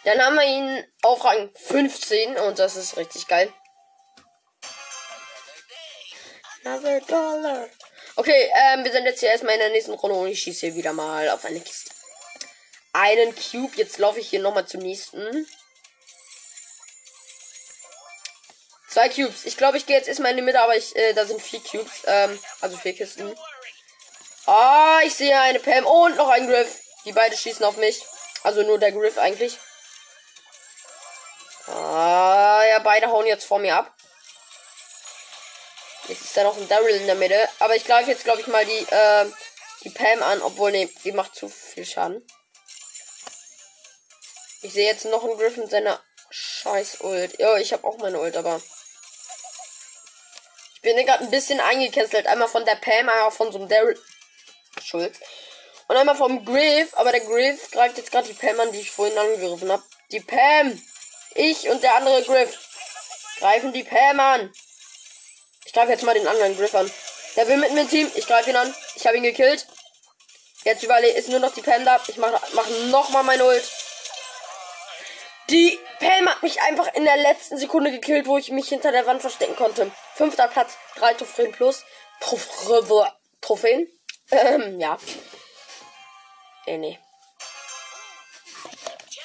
Dann 0.04 0.24
haben 0.24 0.36
wir 0.36 0.44
ihn 0.44 0.86
auf 1.02 1.24
Rang 1.24 1.50
15 1.54 2.36
und 2.36 2.58
das 2.60 2.76
ist 2.76 2.96
richtig 2.96 3.26
geil. 3.26 3.52
Okay, 8.16 8.50
ähm, 8.54 8.84
wir 8.84 8.92
sind 8.92 9.06
jetzt 9.06 9.20
hier 9.20 9.30
erstmal 9.30 9.54
in 9.54 9.60
der 9.60 9.70
nächsten 9.70 9.92
Runde 9.94 10.16
und 10.16 10.28
ich 10.28 10.42
schieße 10.42 10.66
hier 10.66 10.74
wieder 10.74 10.92
mal 10.92 11.30
auf 11.30 11.44
eine 11.44 11.60
Kiste. 11.60 11.90
Einen 12.92 13.34
Cube. 13.34 13.76
Jetzt 13.76 13.98
laufe 13.98 14.20
ich 14.20 14.28
hier 14.28 14.40
nochmal 14.40 14.66
zum 14.66 14.80
nächsten. 14.80 15.46
Zwei 18.88 19.08
Cubes. 19.08 19.46
Ich 19.46 19.56
glaube, 19.56 19.78
ich 19.78 19.86
gehe 19.86 19.96
jetzt 19.96 20.08
erstmal 20.08 20.32
in 20.32 20.38
die 20.38 20.42
Mitte, 20.42 20.60
aber 20.60 20.76
ich, 20.76 20.94
äh, 20.96 21.12
da 21.14 21.24
sind 21.24 21.40
vier 21.40 21.60
Cubes. 21.60 22.02
Ähm, 22.06 22.38
also 22.60 22.76
vier 22.76 22.94
Kisten. 22.94 23.34
Ah, 24.46 25.00
ich 25.04 25.14
sehe 25.14 25.38
eine 25.40 25.60
Pam 25.60 25.86
und 25.86 26.16
noch 26.16 26.28
ein 26.28 26.48
Griff. 26.48 26.80
Die 27.04 27.12
beide 27.12 27.36
schießen 27.36 27.64
auf 27.64 27.76
mich. 27.76 28.04
Also 28.42 28.62
nur 28.62 28.78
der 28.78 28.92
Griff 28.92 29.16
eigentlich. 29.16 29.58
Ah, 31.68 32.62
ja, 32.68 32.80
beide 32.80 33.06
hauen 33.06 33.26
jetzt 33.26 33.44
vor 33.44 33.60
mir 33.60 33.76
ab. 33.76 33.94
Jetzt 36.10 36.22
ist 36.22 36.36
da 36.36 36.42
noch 36.42 36.56
ein 36.56 36.68
Daryl 36.68 36.96
in 36.96 37.06
der 37.06 37.14
Mitte. 37.14 37.48
Aber 37.60 37.76
ich 37.76 37.84
greife 37.84 38.10
jetzt, 38.10 38.24
glaube 38.24 38.40
ich, 38.40 38.48
mal 38.48 38.66
die, 38.66 38.86
äh, 38.90 39.26
die 39.84 39.90
Pam 39.90 40.24
an. 40.24 40.42
Obwohl, 40.42 40.72
nee, 40.72 40.88
die 41.04 41.12
macht 41.12 41.36
zu 41.36 41.48
viel 41.48 41.86
Schaden. 41.86 42.26
Ich 44.62 44.72
sehe 44.72 44.86
jetzt 44.86 45.04
noch 45.04 45.22
einen 45.22 45.38
Griff 45.38 45.56
mit 45.56 45.70
seiner 45.70 46.02
scheiß 46.30 47.02
Ult. 47.02 47.38
Ja, 47.38 47.56
ich 47.58 47.72
habe 47.72 47.86
auch 47.86 47.96
meine 47.98 48.20
Ult, 48.20 48.36
aber 48.36 48.60
ich 50.74 50.80
bin 50.82 50.96
gerade 51.06 51.22
ein 51.22 51.30
bisschen 51.30 51.60
eingekesselt. 51.60 52.26
Einmal 52.26 52.48
von 52.48 52.64
der 52.64 52.74
Pam, 52.74 53.08
einmal 53.08 53.30
von 53.30 53.52
so 53.52 53.58
einem 53.60 53.68
Daryl. 53.68 53.96
Schuld. 54.82 55.14
Und 55.86 55.96
einmal 55.96 56.16
vom 56.16 56.44
Griff. 56.44 56.92
Aber 56.94 57.12
der 57.12 57.20
Griff 57.20 57.70
greift 57.70 57.98
jetzt 57.98 58.10
gerade 58.10 58.26
die 58.26 58.34
Pam 58.34 58.58
an, 58.58 58.72
die 58.72 58.80
ich 58.80 58.90
vorhin 58.90 59.16
angegriffen 59.16 59.70
habe. 59.70 59.84
Die 60.10 60.20
Pam! 60.20 60.82
Ich 61.36 61.68
und 61.68 61.84
der 61.84 61.94
andere 61.94 62.24
Griff 62.24 62.58
greifen 63.38 63.72
die 63.72 63.84
Pam 63.84 64.18
an. 64.18 64.52
Ich 65.70 65.74
greife 65.74 65.92
jetzt 65.92 66.02
mal 66.02 66.14
den 66.14 66.26
anderen 66.26 66.56
Griff 66.56 66.74
an. 66.74 66.90
Der 67.36 67.46
will 67.46 67.56
mit 67.56 67.72
mir 67.72 67.88
Team. 67.88 68.10
Ich 68.16 68.26
greife 68.26 68.50
ihn 68.50 68.56
an. 68.56 68.74
Ich 68.96 69.06
habe 69.06 69.16
ihn 69.16 69.22
gekillt. 69.22 69.68
Jetzt 70.64 70.82
überlegt 70.82 71.16
ist 71.16 71.28
nur 71.28 71.38
noch 71.38 71.54
die 71.54 71.60
Pam 71.60 71.84
da. 71.84 72.00
Ich 72.08 72.16
mache 72.16 72.40
mach 72.54 72.68
noch 72.88 73.10
mal 73.10 73.22
meine 73.22 73.44
Ult. 73.44 73.62
Die 75.48 75.78
Pam 76.00 76.28
hat 76.28 76.42
mich 76.42 76.60
einfach 76.62 76.92
in 76.94 77.04
der 77.04 77.18
letzten 77.18 77.56
Sekunde 77.56 77.92
gekillt, 77.92 78.26
wo 78.26 78.36
ich 78.36 78.50
mich 78.50 78.68
hinter 78.68 78.90
der 78.90 79.06
Wand 79.06 79.20
verstecken 79.20 79.54
konnte. 79.54 79.92
Fünfter 80.16 80.48
Platz, 80.48 80.72
drei 80.96 81.14
Trophäen 81.14 81.52
plus. 81.52 81.84
Trophäen? 83.40 83.86
Ähm, 84.32 84.78
ja. 84.78 84.96
Nee, 86.66 86.78
nee. 86.78 86.98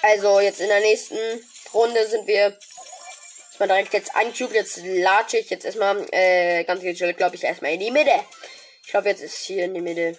Also, 0.02 0.40
jetzt 0.40 0.60
in 0.60 0.68
der 0.68 0.80
nächsten 0.80 1.18
Runde 1.74 2.08
sind 2.08 2.28
wir. 2.28 2.58
Ich 3.56 3.60
mal 3.60 3.68
direkt 3.68 3.94
jetzt 3.94 4.12
Cube. 4.38 4.54
Jetzt 4.54 4.82
latsche 4.84 5.38
ich 5.38 5.50
jetzt 5.50 5.64
erstmal 5.64 6.06
äh, 6.12 6.66
ganz 6.66 6.82
gechillt, 6.82 7.16
glaube 7.16 7.38
ich, 7.38 7.44
erstmal 7.46 7.72
in 7.72 7.80
die 7.80 7.90
Mitte. 7.90 8.12
Ich 8.84 8.90
glaube, 8.90 9.08
jetzt 9.08 9.22
ist 9.22 9.38
hier 9.38 9.64
in 9.64 9.74
die 9.74 9.80
Mitte. 9.80 10.18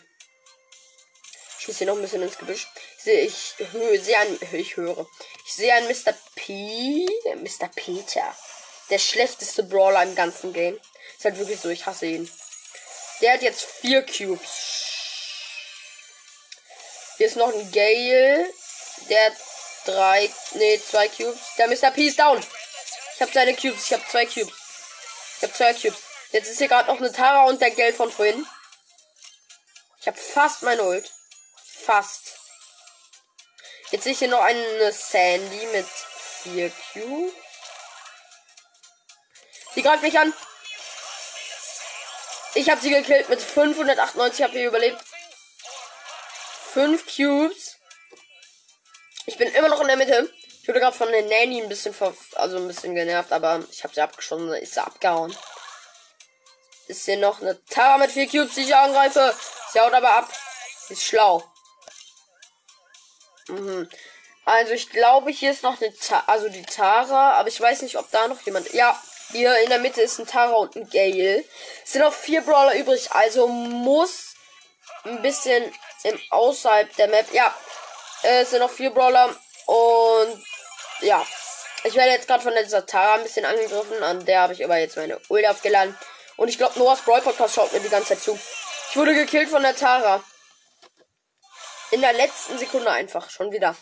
Ich 1.59 1.67
schieße 1.67 1.79
hier 1.81 1.89
noch 1.89 1.97
ein 1.97 2.01
bisschen 2.01 2.23
ins 2.23 2.39
Gebüsch. 2.39 2.67
Ich 2.97 3.05
sehe, 3.05 3.21
ich, 3.21 3.55
ich 3.59 4.03
sehe 4.03 4.19
ein, 4.19 4.39
ich 4.53 4.79
höre. 4.79 5.07
Ich 5.45 5.53
sehe 5.53 5.71
einen 5.75 5.87
Mr. 5.87 6.15
P. 6.35 7.07
Mr. 7.35 7.69
Peter. 7.75 8.35
Der 8.89 8.99
schlechteste 8.99 9.65
Brawler 9.65 10.03
im 10.05 10.15
ganzen 10.15 10.55
Game. 10.55 10.81
Ist 11.19 11.27
halt 11.27 11.37
wirklich 11.39 11.61
so, 11.61 11.69
ich 11.69 11.85
hasse 11.85 12.07
ihn. 12.07 12.31
Der 13.21 13.35
hat 13.35 13.43
jetzt 13.43 13.67
vier 13.67 14.01
Cubes. 14.01 14.49
Hier 17.19 17.27
ist 17.27 17.37
noch 17.37 17.53
ein 17.53 17.71
Gale. 17.71 18.47
Der 19.11 19.27
hat 19.27 19.37
drei, 19.85 20.31
nee, 20.55 20.81
zwei 20.81 21.09
Cubes. 21.09 21.39
Der 21.59 21.69
Mr. 21.69 21.91
P 21.91 22.07
ist 22.07 22.19
down. 22.19 22.43
Ich 23.17 23.23
habe 23.23 23.33
seine 23.33 23.55
Cubes. 23.57 23.87
Ich 23.87 23.93
habe 23.95 24.05
zwei 24.07 24.27
Cubes. 24.27 24.53
Ich 25.37 25.43
habe 25.43 25.53
zwei 25.55 25.73
Cubes. 25.73 26.03
Jetzt 26.33 26.51
ist 26.51 26.59
hier 26.59 26.69
gerade 26.69 26.91
noch 26.91 26.99
eine 26.99 27.11
Tara 27.11 27.45
und 27.45 27.63
der 27.63 27.71
Geld 27.71 27.97
von 27.97 28.13
vorhin. 28.13 28.47
Ich 29.99 30.07
habe 30.07 30.19
fast 30.19 30.63
mein 30.63 30.79
Ult. 30.79 31.11
Fast. 31.65 32.35
Jetzt 33.91 34.05
sehe 34.05 34.13
ich 34.13 34.19
hier 34.19 34.29
noch 34.29 34.43
eine 34.43 34.93
Sandy 34.93 35.67
mit 35.73 35.87
4 36.43 36.71
Q. 36.93 37.33
Die 39.77 39.83
greift 39.83 40.03
mich 40.03 40.19
an. 40.19 40.35
Ich 42.55 42.69
habe 42.69 42.83
sie 42.83 42.91
gekillt 42.91 43.31
mit 43.31 43.41
598 43.41 44.45
HP 44.45 44.67
überlebt. 44.67 45.03
5 46.75 47.17
Cubes. 47.17 47.77
Ich 49.25 49.39
bin 49.39 49.49
immer 49.55 49.69
noch 49.69 49.81
in 49.81 49.87
der 49.87 49.97
Mitte. 49.97 50.31
Ich 50.67 50.69
wurde 50.69 50.81
gerade 50.81 50.97
von 50.97 51.13
der 51.13 51.23
Nanny 51.23 51.63
ein 51.63 51.69
bisschen 51.69 51.95
ver 51.95 52.13
also 52.35 52.57
ein 52.57 52.67
bisschen 52.67 52.97
genervt, 52.97 53.31
aber 53.31 53.63
ich 53.71 53.85
habe 53.85 53.95
sie 53.95 54.01
abgeschossen, 54.01 54.53
ist 54.55 54.75
sie 54.75 54.83
abgehauen. 54.83 55.33
Ist 56.89 57.05
hier 57.05 57.19
noch 57.19 57.41
eine 57.41 57.65
Tara 57.67 57.99
mit 57.99 58.11
4 58.11 58.27
Cubes, 58.29 58.57
die 58.57 58.63
ich 58.63 58.75
angreife. 58.75 59.33
Sie 59.73 59.79
haut 59.79 59.93
aber 59.93 60.11
ab. 60.11 60.29
Ist 60.89 61.05
schlau. 61.05 61.45
Mhm. 63.47 63.89
Also 64.45 64.73
ich 64.73 64.91
glaube, 64.91 65.31
hier 65.31 65.53
ist 65.53 65.63
noch 65.63 65.81
eine 65.81 65.97
Ta 65.97 66.25
also 66.27 66.49
die 66.49 66.65
Tara, 66.65 67.35
aber 67.35 67.49
ich 67.49 67.61
weiß 67.61 67.83
nicht, 67.83 67.97
ob 67.97 68.11
da 68.11 68.27
noch 68.27 68.41
jemand. 68.41 68.73
Ja, 68.73 69.01
hier 69.31 69.57
in 69.61 69.69
der 69.69 69.79
Mitte 69.79 70.03
ist 70.03 70.19
ein 70.19 70.27
Tara 70.27 70.55
und 70.55 70.75
ein 70.75 70.91
Gale. 70.91 71.45
Es 71.85 71.93
sind 71.93 72.03
noch 72.03 72.13
vier 72.13 72.41
Brawler 72.41 72.75
übrig, 72.75 73.13
also 73.13 73.47
muss 73.47 74.35
ein 75.05 75.23
bisschen 75.23 75.73
im 76.03 76.21
außerhalb 76.31 76.93
der 76.97 77.07
Map. 77.07 77.33
Ja, 77.33 77.55
es 78.25 78.51
sind 78.51 78.59
noch 78.59 78.73
vier 78.73 78.91
Brawler 78.91 79.33
und 79.67 80.45
ja. 81.07 81.25
Ich 81.85 81.95
werde 81.95 82.11
jetzt 82.11 82.27
gerade 82.27 82.43
von 82.43 82.53
dieser 82.63 82.85
Tara 82.85 83.15
ein 83.15 83.23
bisschen 83.23 83.45
angegriffen. 83.45 84.03
An 84.03 84.25
der 84.25 84.41
habe 84.41 84.53
ich 84.53 84.65
aber 84.65 84.77
jetzt 84.79 84.97
meine 84.97 85.21
Ult 85.29 85.47
aufgeladen. 85.47 85.97
Und 86.37 86.49
ich 86.49 86.59
glaube, 86.59 86.79
Noahs 86.79 87.03
Brawl 87.03 87.23
Podcast 87.23 87.55
schaut 87.55 87.73
mir 87.73 87.81
die 87.81 87.89
ganze 87.89 88.09
Zeit 88.09 88.23
zu. 88.23 88.39
Ich 88.91 88.97
wurde 88.97 89.15
gekillt 89.15 89.49
von 89.49 89.63
der 89.63 89.77
Tara. 89.77 90.23
In 91.93 92.01
der 92.01 92.13
letzten 92.13 92.59
Sekunde 92.59 92.91
einfach. 92.91 93.31
Schon 93.31 93.53
wieder. 93.53 93.77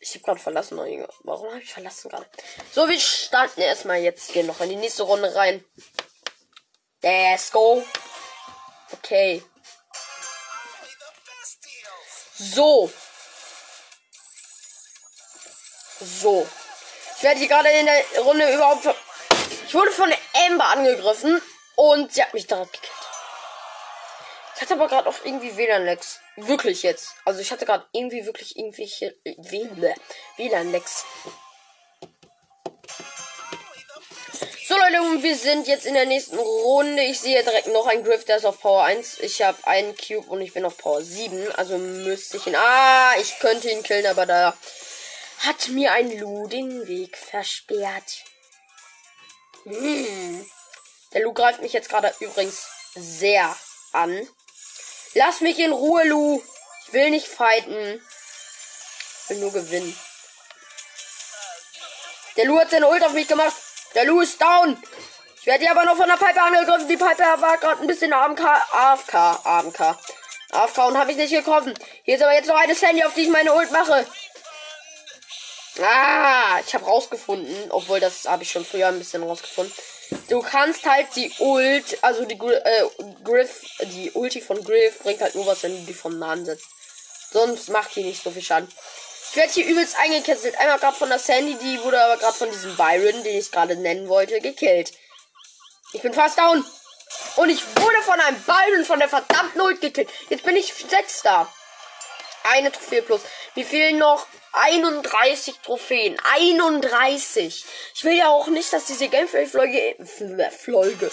Ich 0.00 0.14
habe 0.14 0.24
gerade 0.24 0.40
verlassen. 0.40 0.78
Warum 1.22 1.48
habe 1.48 1.62
ich 1.62 1.72
verlassen 1.72 2.08
gerade? 2.08 2.26
So, 2.72 2.88
wir 2.88 2.98
starten 2.98 3.60
erstmal 3.60 3.98
jetzt. 3.98 4.32
Gehen 4.32 4.46
noch 4.46 4.60
in 4.60 4.70
die 4.70 4.76
nächste 4.76 5.04
Runde 5.04 5.34
rein. 5.34 5.64
Let's 7.02 7.52
go. 7.52 7.84
Okay. 8.92 9.44
So. 12.34 12.90
So. 16.00 16.46
Ich 17.16 17.22
werde 17.22 17.40
hier 17.40 17.48
gerade 17.48 17.68
in 17.70 17.86
der 17.86 18.20
Runde 18.20 18.52
überhaupt. 18.52 18.88
Ich 19.66 19.74
wurde 19.74 19.90
von 19.90 20.12
Amber 20.46 20.66
angegriffen 20.66 21.42
und 21.76 22.12
sie 22.12 22.22
hat 22.22 22.32
mich 22.32 22.46
direkt 22.46 22.72
gekillt. 22.72 22.92
Ich 24.54 24.62
hatte 24.62 24.74
aber 24.74 24.88
gerade 24.88 25.08
auch 25.08 25.14
irgendwie 25.24 25.56
WLAN-Lags. 25.56 26.20
Wirklich 26.36 26.82
jetzt. 26.82 27.14
Also 27.24 27.40
ich 27.40 27.52
hatte 27.52 27.64
gerade 27.64 27.86
irgendwie 27.92 28.26
wirklich 28.26 28.56
irgendwelche 28.56 29.16
WLAN-Lags. 30.36 31.04
So 34.66 34.76
Leute, 34.76 35.22
wir 35.22 35.36
sind 35.36 35.66
jetzt 35.66 35.86
in 35.86 35.94
der 35.94 36.06
nächsten 36.06 36.38
Runde. 36.38 37.02
Ich 37.02 37.20
sehe 37.20 37.42
direkt 37.42 37.68
noch 37.68 37.86
einen 37.86 38.04
Griff, 38.04 38.24
der 38.24 38.36
ist 38.36 38.44
auf 38.44 38.60
Power 38.60 38.82
1. 38.82 39.20
Ich 39.20 39.42
habe 39.42 39.56
einen 39.66 39.96
Cube 39.96 40.28
und 40.28 40.40
ich 40.40 40.52
bin 40.52 40.64
auf 40.64 40.76
Power 40.76 41.02
7. 41.02 41.52
Also 41.52 41.78
müsste 41.78 42.36
ich 42.36 42.46
ihn... 42.46 42.56
Ah, 42.56 43.14
ich 43.20 43.38
könnte 43.38 43.70
ihn 43.70 43.82
killen, 43.82 44.06
aber 44.06 44.26
da 44.26 44.56
hat 45.46 45.68
mir 45.68 45.92
ein 45.92 46.18
Lu 46.18 46.48
den 46.48 46.86
Weg 46.88 47.16
versperrt. 47.16 48.24
Hm. 49.64 50.46
Der 51.12 51.22
Lu 51.22 51.32
greift 51.32 51.60
mich 51.60 51.72
jetzt 51.72 51.88
gerade 51.88 52.14
übrigens 52.20 52.66
sehr 52.94 53.56
an. 53.92 54.28
Lass 55.14 55.40
mich 55.40 55.58
in 55.58 55.72
Ruhe, 55.72 56.04
Lu. 56.04 56.42
Ich 56.86 56.92
will 56.92 57.10
nicht 57.10 57.26
fighten. 57.26 58.02
Ich 59.22 59.30
will 59.30 59.38
nur 59.38 59.52
gewinnen. 59.52 59.98
Der 62.36 62.44
Lu 62.44 62.58
hat 62.58 62.70
seine 62.70 62.88
Ult 62.88 63.02
auf 63.04 63.12
mich 63.12 63.28
gemacht. 63.28 63.54
Der 63.94 64.04
Lu 64.04 64.20
ist 64.20 64.40
down. 64.40 64.80
Ich 65.40 65.46
werde 65.46 65.64
hier 65.64 65.70
aber 65.70 65.84
noch 65.84 65.96
von 65.96 66.08
der 66.08 66.16
Piper 66.16 66.44
angegriffen. 66.44 66.88
Die 66.88 66.96
Piper 66.96 67.40
war 67.40 67.58
gerade 67.58 67.80
ein 67.80 67.86
bisschen 67.86 68.12
AMK. 68.12 68.40
AFK. 68.40 69.14
AMK. 69.44 69.98
AFK 70.50 70.78
und 70.86 70.98
habe 70.98 71.10
ich 71.10 71.16
nicht 71.16 71.32
getroffen. 71.32 71.74
Hier 72.04 72.16
ist 72.16 72.22
aber 72.22 72.34
jetzt 72.34 72.48
noch 72.48 72.56
eine 72.56 72.74
Sandy, 72.74 73.04
auf 73.04 73.14
die 73.14 73.22
ich 73.22 73.28
meine 73.28 73.54
Ult 73.54 73.70
mache. 73.70 74.06
Ah, 75.80 76.60
ich 76.66 76.74
habe 76.74 76.84
rausgefunden, 76.84 77.70
obwohl 77.70 78.00
das 78.00 78.24
habe 78.26 78.42
ich 78.42 78.50
schon 78.50 78.64
früher 78.64 78.88
ein 78.88 78.98
bisschen 78.98 79.22
rausgefunden. 79.22 79.72
Du 80.28 80.40
kannst 80.40 80.84
halt 80.86 81.08
die 81.16 81.30
Ult, 81.38 81.98
also 82.02 82.24
die 82.24 82.34
äh, 82.34 82.84
Griff, 83.24 83.60
die 83.82 84.10
Ulti 84.12 84.40
von 84.40 84.62
Griff 84.64 84.98
bringt 85.00 85.20
halt 85.20 85.34
nur 85.34 85.46
was, 85.46 85.62
wenn 85.62 85.78
du 85.78 85.86
die 85.86 85.94
vom 85.94 86.18
Nahen 86.18 86.44
setzt. 86.44 86.66
Sonst 87.30 87.68
macht 87.68 87.94
die 87.94 88.04
nicht 88.04 88.22
so 88.22 88.30
viel 88.30 88.42
Schaden. 88.42 88.68
Ich 89.30 89.36
werde 89.36 89.52
hier 89.52 89.66
übelst 89.66 89.96
eingekesselt. 89.98 90.58
Einmal 90.58 90.78
gerade 90.78 90.96
von 90.96 91.10
der 91.10 91.18
Sandy, 91.18 91.54
die 91.56 91.82
wurde 91.82 92.00
aber 92.00 92.16
gerade 92.16 92.36
von 92.36 92.50
diesem 92.50 92.74
Byron, 92.76 93.22
den 93.22 93.38
ich 93.38 93.50
gerade 93.50 93.76
nennen 93.76 94.08
wollte, 94.08 94.40
gekillt. 94.40 94.92
Ich 95.92 96.00
bin 96.00 96.14
fast 96.14 96.38
down. 96.38 96.64
Und 97.36 97.50
ich 97.50 97.62
wurde 97.76 98.02
von 98.02 98.18
einem 98.18 98.42
Byron 98.42 98.84
von 98.84 98.98
der 98.98 99.08
verdammten 99.08 99.60
Ult 99.60 99.80
gekillt. 99.80 100.08
Jetzt 100.30 100.44
bin 100.44 100.56
ich 100.56 100.72
Sechster. 100.72 101.52
Eine 102.50 102.72
Trophäe 102.72 103.02
plus. 103.02 103.20
Mir 103.54 103.64
fehlen 103.64 103.98
noch 103.98 104.26
31 104.52 105.56
Trophäen. 105.62 106.16
31. 106.32 107.64
Ich 107.94 108.04
will 108.04 108.16
ja 108.16 108.28
auch 108.28 108.48
nicht, 108.48 108.72
dass 108.72 108.86
diese 108.86 109.08
Gameplay-Folge 109.08 109.96
Folge, 110.50 111.10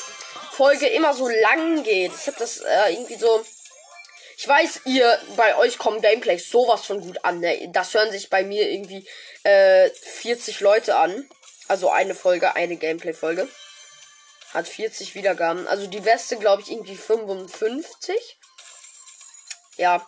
Folge 0.51 0.88
immer 0.88 1.13
so 1.13 1.27
lang 1.27 1.84
geht. 1.84 2.13
Ich 2.13 2.27
habe 2.27 2.38
das 2.39 2.60
äh, 2.60 2.94
irgendwie 2.94 3.15
so. 3.15 3.44
Ich 4.38 4.48
weiß, 4.48 4.82
ihr, 4.86 5.18
bei 5.38 5.56
euch 5.56 5.77
kommen 5.77 6.01
Gameplays 6.01 6.50
sowas 6.50 6.86
von 6.86 7.00
gut 7.00 7.24
an. 7.24 7.39
Ne? 7.39 7.70
Das 7.72 7.94
hören 7.94 8.12
sich 8.12 8.30
bei 8.30 8.44
mir 8.44 8.70
irgendwie 8.70 9.08
äh, 9.44 9.89
40 9.89 10.60
Leute 10.60 10.98
an. 10.98 11.30
Also 11.68 11.89
eine 11.89 12.15
Folge, 12.15 12.56
eine 12.56 12.75
Gameplay-Folge. 12.75 13.48
Hat 14.54 14.68
40 14.68 15.15
Wiedergaben. 15.15 15.68
Also 15.68 15.88
die 15.88 16.01
beste, 16.01 16.38
glaube 16.38 16.62
ich, 16.62 16.72
irgendwie 16.72 16.96
55. 16.96 18.38
Ja. 19.77 20.06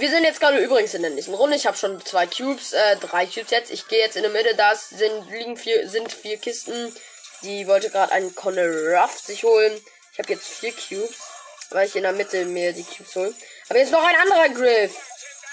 Wir 0.00 0.08
sind 0.08 0.24
jetzt 0.24 0.40
gerade 0.40 0.58
übrigens 0.58 0.94
in 0.94 1.02
der 1.02 1.10
nächsten 1.10 1.34
Runde. 1.34 1.56
Ich 1.56 1.66
habe 1.66 1.76
schon 1.76 2.02
zwei 2.06 2.26
Cubes, 2.26 2.72
äh, 2.72 2.96
drei 2.96 3.26
Cubes 3.26 3.50
jetzt. 3.50 3.70
Ich 3.70 3.86
gehe 3.86 3.98
jetzt 3.98 4.16
in 4.16 4.22
der 4.22 4.30
Mitte. 4.30 4.54
Da 4.54 4.74
sind, 4.74 5.30
liegen 5.30 5.58
vier, 5.58 5.86
sind 5.90 6.10
vier 6.10 6.38
Kisten. 6.38 6.96
Die 7.42 7.66
wollte 7.66 7.90
gerade 7.90 8.10
einen 8.12 8.34
Connor 8.34 8.64
Ruff 8.64 9.18
sich 9.18 9.44
holen. 9.44 9.78
Ich 10.12 10.18
habe 10.18 10.32
jetzt 10.32 10.48
vier 10.48 10.72
Cubes, 10.72 11.18
weil 11.68 11.86
ich 11.86 11.94
in 11.96 12.04
der 12.04 12.12
Mitte 12.12 12.46
mir 12.46 12.72
die 12.72 12.82
Cubes 12.82 13.14
hole. 13.14 13.34
Aber 13.68 13.78
jetzt 13.78 13.92
noch 13.92 14.02
ein 14.02 14.16
anderer 14.16 14.48
Griff. 14.48 14.96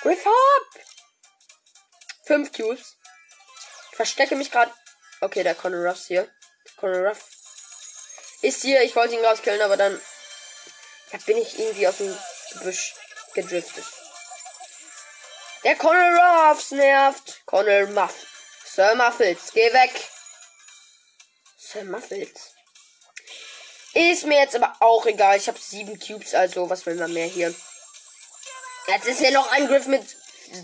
Griff 0.02 0.26
up! 0.26 0.82
Fünf 2.26 2.54
Cubes. 2.54 2.96
Ich 3.92 3.98
verstecke 3.98 4.38
mich 4.38 4.50
gerade. 4.50 4.72
Okay, 5.20 5.44
der 5.44 5.56
Connor 5.56 5.86
Ruffs 5.90 6.08
hier. 6.08 6.26
Connor 6.78 7.10
Ruff 7.10 7.20
ist 8.42 8.62
hier. 8.62 8.82
Ich 8.84 8.96
wollte 8.96 9.16
ihn 9.16 9.26
rauskillen, 9.26 9.62
aber 9.62 9.76
dann 9.76 10.00
da 11.12 11.18
bin 11.26 11.36
ich 11.36 11.60
irgendwie 11.60 11.88
aus 11.88 11.98
dem 11.98 12.18
Gebüsch 12.54 12.94
gedriftet. 13.34 13.84
Der 15.68 15.76
Colonel 15.76 16.18
Ruffs 16.18 16.72
nervt. 16.72 17.42
Colonel 17.46 17.88
Muff. 17.88 18.16
Sir 18.64 18.96
Muffles, 18.96 19.52
geh 19.54 19.74
weg. 19.74 19.92
Sir 21.58 21.84
Muffles. 21.84 22.54
Ist 23.94 24.24
mir 24.24 24.40
jetzt 24.40 24.56
aber 24.56 24.78
auch 24.80 25.06
egal. 25.08 25.36
Ich 25.36 25.50
habe 25.50 25.60
sieben 25.60 26.00
Cubes, 26.00 26.34
also 26.34 26.70
was 26.70 26.86
will 26.86 26.96
man 26.96 27.12
mehr 27.12 27.26
hier? 27.26 27.54
Jetzt 28.88 29.08
ist 29.08 29.20
hier 29.20 29.32
noch 29.32 29.52
ein 29.52 29.68
Griff 29.68 29.88
mit 29.88 30.06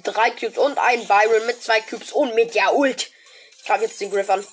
drei 0.04 0.32
Cubes 0.32 0.58
und 0.58 0.78
ein 0.78 1.06
Byron 1.06 1.48
mit 1.48 1.62
zwei 1.62 1.82
Cubes 1.82 2.14
und 2.14 2.34
mit 2.34 2.56
der 2.56 2.74
Ult. 2.74 3.12
Ich 3.58 3.66
greife 3.66 3.84
jetzt 3.84 4.00
den 4.00 4.10
Griff 4.10 4.30
an. 4.30 4.48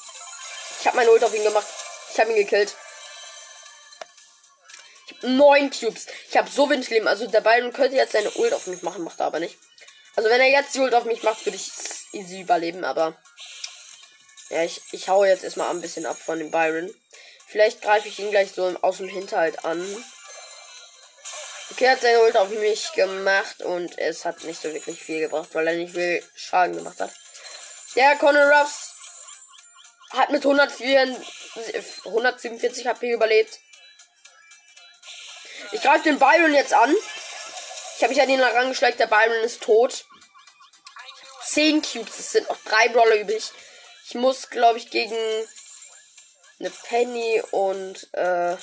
Ich 0.80 0.86
habe 0.88 0.96
meine 0.96 1.12
Ult 1.12 1.22
auf 1.22 1.32
ihn 1.32 1.44
gemacht. 1.44 1.68
Ich 2.12 2.18
habe 2.18 2.30
ihn 2.30 2.36
gekillt. 2.36 2.74
Ich 5.06 5.16
habe 5.16 5.28
neun 5.28 5.70
Cubes. 5.70 6.08
Ich 6.28 6.36
habe 6.36 6.50
so 6.50 6.68
wenig 6.68 6.90
Leben. 6.90 7.06
Also 7.06 7.28
der 7.28 7.40
Byron 7.40 7.72
könnte 7.72 7.94
jetzt 7.94 8.14
seine 8.14 8.32
Ult 8.32 8.52
auf 8.52 8.66
mich 8.66 8.82
machen, 8.82 9.04
macht 9.04 9.20
er 9.20 9.26
aber 9.26 9.38
nicht. 9.38 9.56
Also 10.20 10.28
wenn 10.28 10.42
er 10.42 10.50
jetzt 10.50 10.74
die 10.74 10.80
Ult 10.80 10.94
auf 10.94 11.04
mich 11.04 11.22
macht, 11.22 11.46
würde 11.46 11.56
ich 11.56 11.72
easy 12.12 12.42
überleben, 12.42 12.84
aber. 12.84 13.16
Ja, 14.50 14.62
ich, 14.64 14.82
ich 14.92 15.08
haue 15.08 15.26
jetzt 15.26 15.44
erstmal 15.44 15.70
ein 15.70 15.80
bisschen 15.80 16.04
ab 16.04 16.18
von 16.18 16.38
dem 16.38 16.50
Byron. 16.50 16.94
Vielleicht 17.46 17.80
greife 17.80 18.06
ich 18.06 18.18
ihn 18.18 18.30
gleich 18.30 18.52
so 18.52 18.76
aus 18.82 18.98
dem 18.98 19.08
Hinterhalt 19.08 19.64
an. 19.64 19.80
Okay, 21.70 21.86
er 21.86 21.92
hat 21.92 22.02
seine 22.02 22.20
Ult 22.20 22.36
auf 22.36 22.50
mich 22.50 22.92
gemacht 22.92 23.62
und 23.62 23.96
es 23.98 24.26
hat 24.26 24.44
nicht 24.44 24.60
so 24.60 24.70
wirklich 24.74 25.02
viel 25.02 25.20
gebracht, 25.20 25.48
weil 25.54 25.66
er 25.68 25.76
nicht 25.76 25.94
viel 25.94 26.22
Schaden 26.34 26.76
gemacht 26.76 27.00
hat. 27.00 27.14
Der 27.96 28.14
Conor 28.16 28.52
Ruffs 28.52 28.92
hat 30.10 30.28
mit 30.28 30.44
104, 30.44 31.16
147 32.04 32.86
HP 32.86 33.10
überlebt. 33.10 33.58
Ich 35.72 35.80
greife 35.80 36.04
den 36.04 36.18
Byron 36.18 36.52
jetzt 36.52 36.74
an. 36.74 36.94
Ich 37.96 38.02
habe 38.02 38.12
mich 38.12 38.22
an 38.22 38.28
ihn 38.28 38.40
herangeschleicht. 38.40 38.98
Der 38.98 39.06
Byron 39.06 39.44
ist 39.44 39.62
tot. 39.62 40.04
10 41.52 41.82
Cubes. 41.82 42.18
Es 42.18 42.32
sind 42.32 42.48
noch 42.48 42.58
drei 42.64 42.88
Brawler 42.88 43.16
übrig. 43.16 43.50
Ich 44.06 44.14
muss, 44.14 44.50
glaube 44.50 44.78
ich, 44.78 44.90
gegen 44.90 45.16
eine 46.58 46.70
Penny 46.70 47.42
und 47.50 48.08
äh 48.12 48.56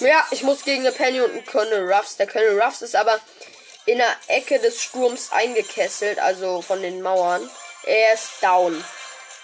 ja, 0.00 0.26
ich 0.32 0.42
muss 0.42 0.64
gegen 0.64 0.80
eine 0.80 0.92
Penny 0.92 1.20
und 1.20 1.30
einen 1.30 1.46
Colonel 1.46 1.92
Ruffs. 1.92 2.16
Der 2.16 2.26
Colonel 2.26 2.60
Ruffs 2.60 2.82
ist 2.82 2.96
aber 2.96 3.20
in 3.86 3.98
der 3.98 4.16
Ecke 4.26 4.58
des 4.58 4.82
Sturms 4.82 5.30
eingekesselt, 5.30 6.18
also 6.18 6.62
von 6.62 6.82
den 6.82 7.00
Mauern. 7.00 7.48
Er 7.84 8.14
ist 8.14 8.42
down. 8.42 8.84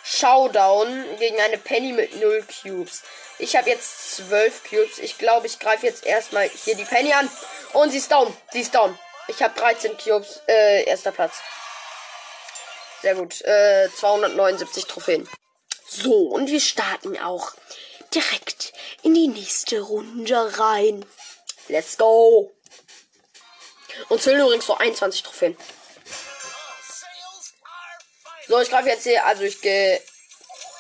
Showdown 0.03 1.05
gegen 1.19 1.41
eine 1.41 1.59
Penny 1.59 1.93
mit 1.93 2.17
0 2.17 2.45
Cubes. 2.63 3.03
Ich 3.39 3.55
habe 3.55 3.71
jetzt 3.71 4.17
12 4.17 4.65
Cubes. 4.69 4.99
Ich 4.99 5.19
glaube, 5.19 5.47
ich 5.47 5.59
greife 5.59 5.87
jetzt 5.87 6.05
erstmal 6.05 6.49
hier 6.49 6.75
die 6.75 6.85
Penny 6.85 7.13
an. 7.13 7.31
Und 7.75 7.91
sie 7.91 7.99
ist 7.99 8.11
down. 8.11 8.35
Sie 8.53 8.61
ist 8.61 8.75
down. 8.75 8.99
Ich 9.31 9.41
habe 9.43 9.59
13 9.59 9.97
Cubes. 9.97 10.41
Äh, 10.49 10.85
erster 10.85 11.13
Platz. 11.13 11.37
Sehr 13.01 13.15
gut. 13.15 13.41
Äh, 13.43 13.89
279 13.95 14.87
Trophäen. 14.87 15.29
So, 15.87 16.15
und 16.29 16.49
wir 16.49 16.61
starten 16.61 17.17
auch 17.19 17.53
direkt 18.13 18.73
in 19.03 19.15
die 19.15 19.29
nächste 19.29 19.81
Runde 19.81 20.59
rein. 20.59 21.05
Let's 21.69 21.97
go. 21.97 22.53
Und 24.09 24.21
zählen 24.21 24.41
übrigens 24.41 24.67
so 24.67 24.77
21 24.77 25.23
Trophäen. 25.23 25.57
So, 28.49 28.61
ich 28.61 28.69
greife 28.69 28.89
jetzt 28.89 29.05
hier, 29.05 29.25
also 29.27 29.45
ich 29.45 29.61
gehe, 29.61 30.01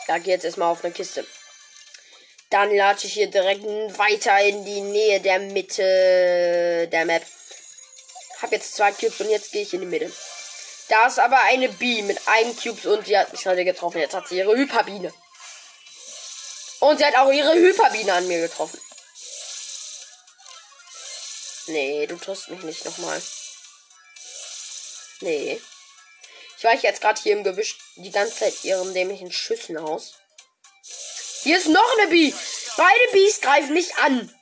ja, 0.09 0.19
gehe 0.19 0.35
jetzt 0.35 0.45
erstmal 0.45 0.73
auf 0.73 0.83
eine 0.85 0.93
Kiste. 0.93 1.25
Dann 2.51 2.75
latsche 2.75 3.07
ich 3.07 3.13
hier 3.13 3.31
direkt 3.31 3.63
weiter 3.63 4.41
in 4.41 4.65
die 4.65 4.81
Nähe 4.81 5.21
der 5.21 5.39
Mitte 5.39 6.89
der 6.91 7.05
Map. 7.05 7.23
Hab 8.43 8.53
jetzt 8.53 8.75
zwei 8.75 8.93
Cubes 8.93 9.21
und 9.21 9.31
jetzt 9.31 9.53
gehe 9.53 9.63
ich 9.63 9.75
in 9.75 9.81
die 9.81 9.87
Mitte. 9.87 10.13
Da 10.89 11.07
ist 11.07 11.19
aber 11.19 11.41
eine 11.43 11.69
B 11.69 12.03
mit 12.03 12.27
einem 12.27 12.57
Cubes 12.57 12.87
und 12.87 13.07
sie 13.07 13.17
hat 13.17 13.33
mich 13.33 13.47
heute 13.47 13.65
getroffen. 13.65 14.01
Jetzt 14.01 14.15
hat 14.15 14.29
sie 14.29 14.39
ihre 14.39 14.57
Hyperbiene. 14.57 15.13
Und 16.81 16.99
sie 16.99 17.05
hat 17.05 17.17
auch 17.17 17.31
ihre 17.31 17.55
Hyperbiene 17.55 18.13
an 18.13 18.27
mir 18.27 18.41
getroffen. 18.41 18.81
Nee, 21.67 22.07
du 22.07 22.17
tust 22.17 22.49
mich 22.49 22.63
nicht 22.63 22.85
nochmal. 22.85 23.23
Nee. 25.21 25.61
Ich 26.57 26.65
weiche 26.65 26.87
jetzt 26.87 27.01
gerade 27.01 27.21
hier 27.21 27.33
im 27.33 27.45
Gebüsch 27.45 27.79
die 27.97 28.11
ganze 28.11 28.37
Zeit 28.37 28.65
ihren 28.65 28.93
dämlichen 28.93 29.31
Schüssen 29.31 29.79
aus. 29.79 30.15
Hier 31.43 31.57
ist 31.57 31.69
noch 31.69 31.99
eine 31.99 32.09
Bee. 32.09 32.35
Beide 32.77 33.13
Bees 33.13 33.41
greifen 33.41 33.75
mich 33.75 33.95
an. 33.97 34.35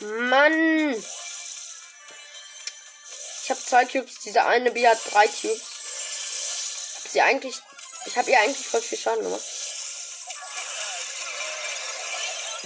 Mann. 0.00 1.04
Ich 3.42 3.50
habe 3.50 3.60
zwei 3.60 3.84
Cubes. 3.84 4.20
Diese 4.24 4.44
eine 4.44 4.70
Bee 4.70 4.86
hat 4.86 4.98
drei 5.10 5.26
Cubes. 5.26 5.62
Hab 7.02 7.10
sie 7.10 7.20
eigentlich. 7.20 7.56
Ich 8.06 8.16
habe 8.16 8.30
ihr 8.30 8.40
eigentlich 8.40 8.66
voll 8.66 8.80
viel 8.80 8.98
Schaden 8.98 9.24
gemacht. 9.24 9.42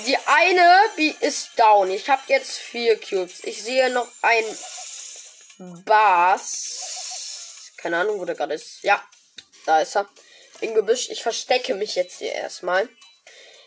Die 0.04 0.18
eine 0.26 0.90
Bee 0.96 1.14
ist 1.20 1.50
down. 1.56 1.90
Ich 1.90 2.10
habe 2.10 2.22
jetzt 2.26 2.58
vier 2.58 3.00
Cubes. 3.00 3.42
Ich 3.44 3.62
sehe 3.62 3.88
noch 3.90 4.08
ein 4.20 4.44
Bass. 5.84 7.72
Keine 7.78 7.98
Ahnung, 7.98 8.20
wo 8.20 8.26
der 8.26 8.34
gerade 8.34 8.54
ist. 8.54 8.82
Ja, 8.82 9.02
da 9.64 9.80
ist 9.80 9.96
er 9.96 10.06
im 10.60 10.74
Gebüsch. 10.74 11.08
Ich 11.08 11.22
verstecke 11.22 11.74
mich 11.74 11.94
jetzt 11.94 12.18
hier 12.18 12.32
erstmal. 12.32 12.88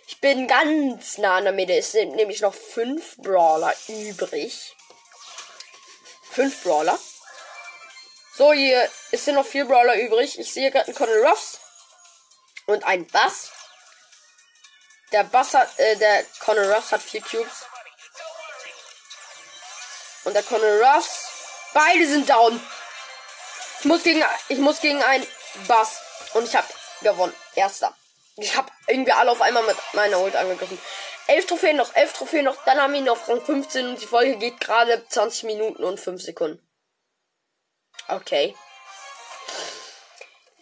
Ich 0.07 0.19
bin 0.21 0.47
ganz 0.47 1.17
nah 1.17 1.37
an 1.37 1.45
der 1.45 1.53
Mitte. 1.53 1.73
Es 1.73 1.91
sind 1.91 2.15
nämlich 2.15 2.41
noch 2.41 2.53
fünf 2.53 3.17
Brawler 3.17 3.73
übrig. 3.87 4.75
Fünf 6.39 6.63
Brawler. 6.63 6.97
So, 8.33 8.53
hier 8.53 8.89
es 9.11 9.25
sind 9.25 9.35
noch 9.35 9.45
vier 9.45 9.65
Brawler 9.65 9.95
übrig. 9.95 10.39
Ich 10.39 10.53
sehe 10.53 10.71
gerade 10.71 10.85
einen 10.85 10.95
Colonel 10.95 11.25
Ruffs 11.25 11.59
und 12.65 12.81
einen 12.85 13.05
Bass. 13.07 13.51
Der 15.11 15.25
Bass 15.25 15.53
hat, 15.53 15.77
äh, 15.77 15.97
der 15.97 16.23
Colonel 16.39 16.71
Ruffs 16.71 16.93
hat 16.93 17.01
vier 17.01 17.19
Cubes. 17.19 17.65
Und 20.23 20.33
der 20.33 20.43
Colonel 20.43 20.81
Ruffs. 20.81 21.27
Beide 21.73 22.07
sind 22.07 22.29
down. 22.29 22.65
Ich 23.79 23.85
muss 23.85 24.03
gegen, 24.03 24.23
ich 24.47 24.59
muss 24.59 24.79
gegen 24.79 25.03
einen 25.03 25.27
Bass. 25.67 25.99
Und 26.35 26.45
ich 26.45 26.55
habe 26.55 26.67
gewonnen. 27.01 27.35
Erster. 27.55 27.93
Ich 28.37 28.55
habe 28.55 28.71
irgendwie 28.87 29.11
alle 29.11 29.31
auf 29.31 29.41
einmal 29.41 29.63
mit 29.63 29.75
meiner 29.91 30.21
Ult 30.21 30.37
angegriffen. 30.37 30.79
Elf 31.29 31.45
Trophäen 31.45 31.77
noch, 31.77 31.95
elf 31.95 32.13
Trophäen 32.13 32.45
noch, 32.45 32.65
dann 32.65 32.81
haben 32.81 32.93
wir 32.93 33.01
ihn 33.01 33.07
auf 33.07 33.29
Rang 33.29 33.39
15 33.39 33.89
und 33.89 34.01
die 34.01 34.07
Folge 34.07 34.37
geht 34.37 34.59
gerade 34.59 35.07
20 35.09 35.43
Minuten 35.43 35.83
und 35.83 35.99
5 35.99 36.19
Sekunden. 36.19 36.67
Okay. 38.07 38.55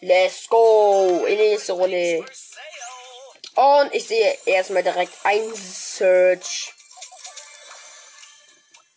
Let's 0.00 0.46
go 0.46 1.24
in 1.26 1.38
die 1.38 1.48
nächste 1.48 1.72
Runde. 1.72 2.22
Und 3.54 3.94
ich 3.94 4.08
sehe 4.08 4.38
erstmal 4.44 4.82
direkt 4.82 5.14
ein 5.24 5.54
Search. 5.54 6.74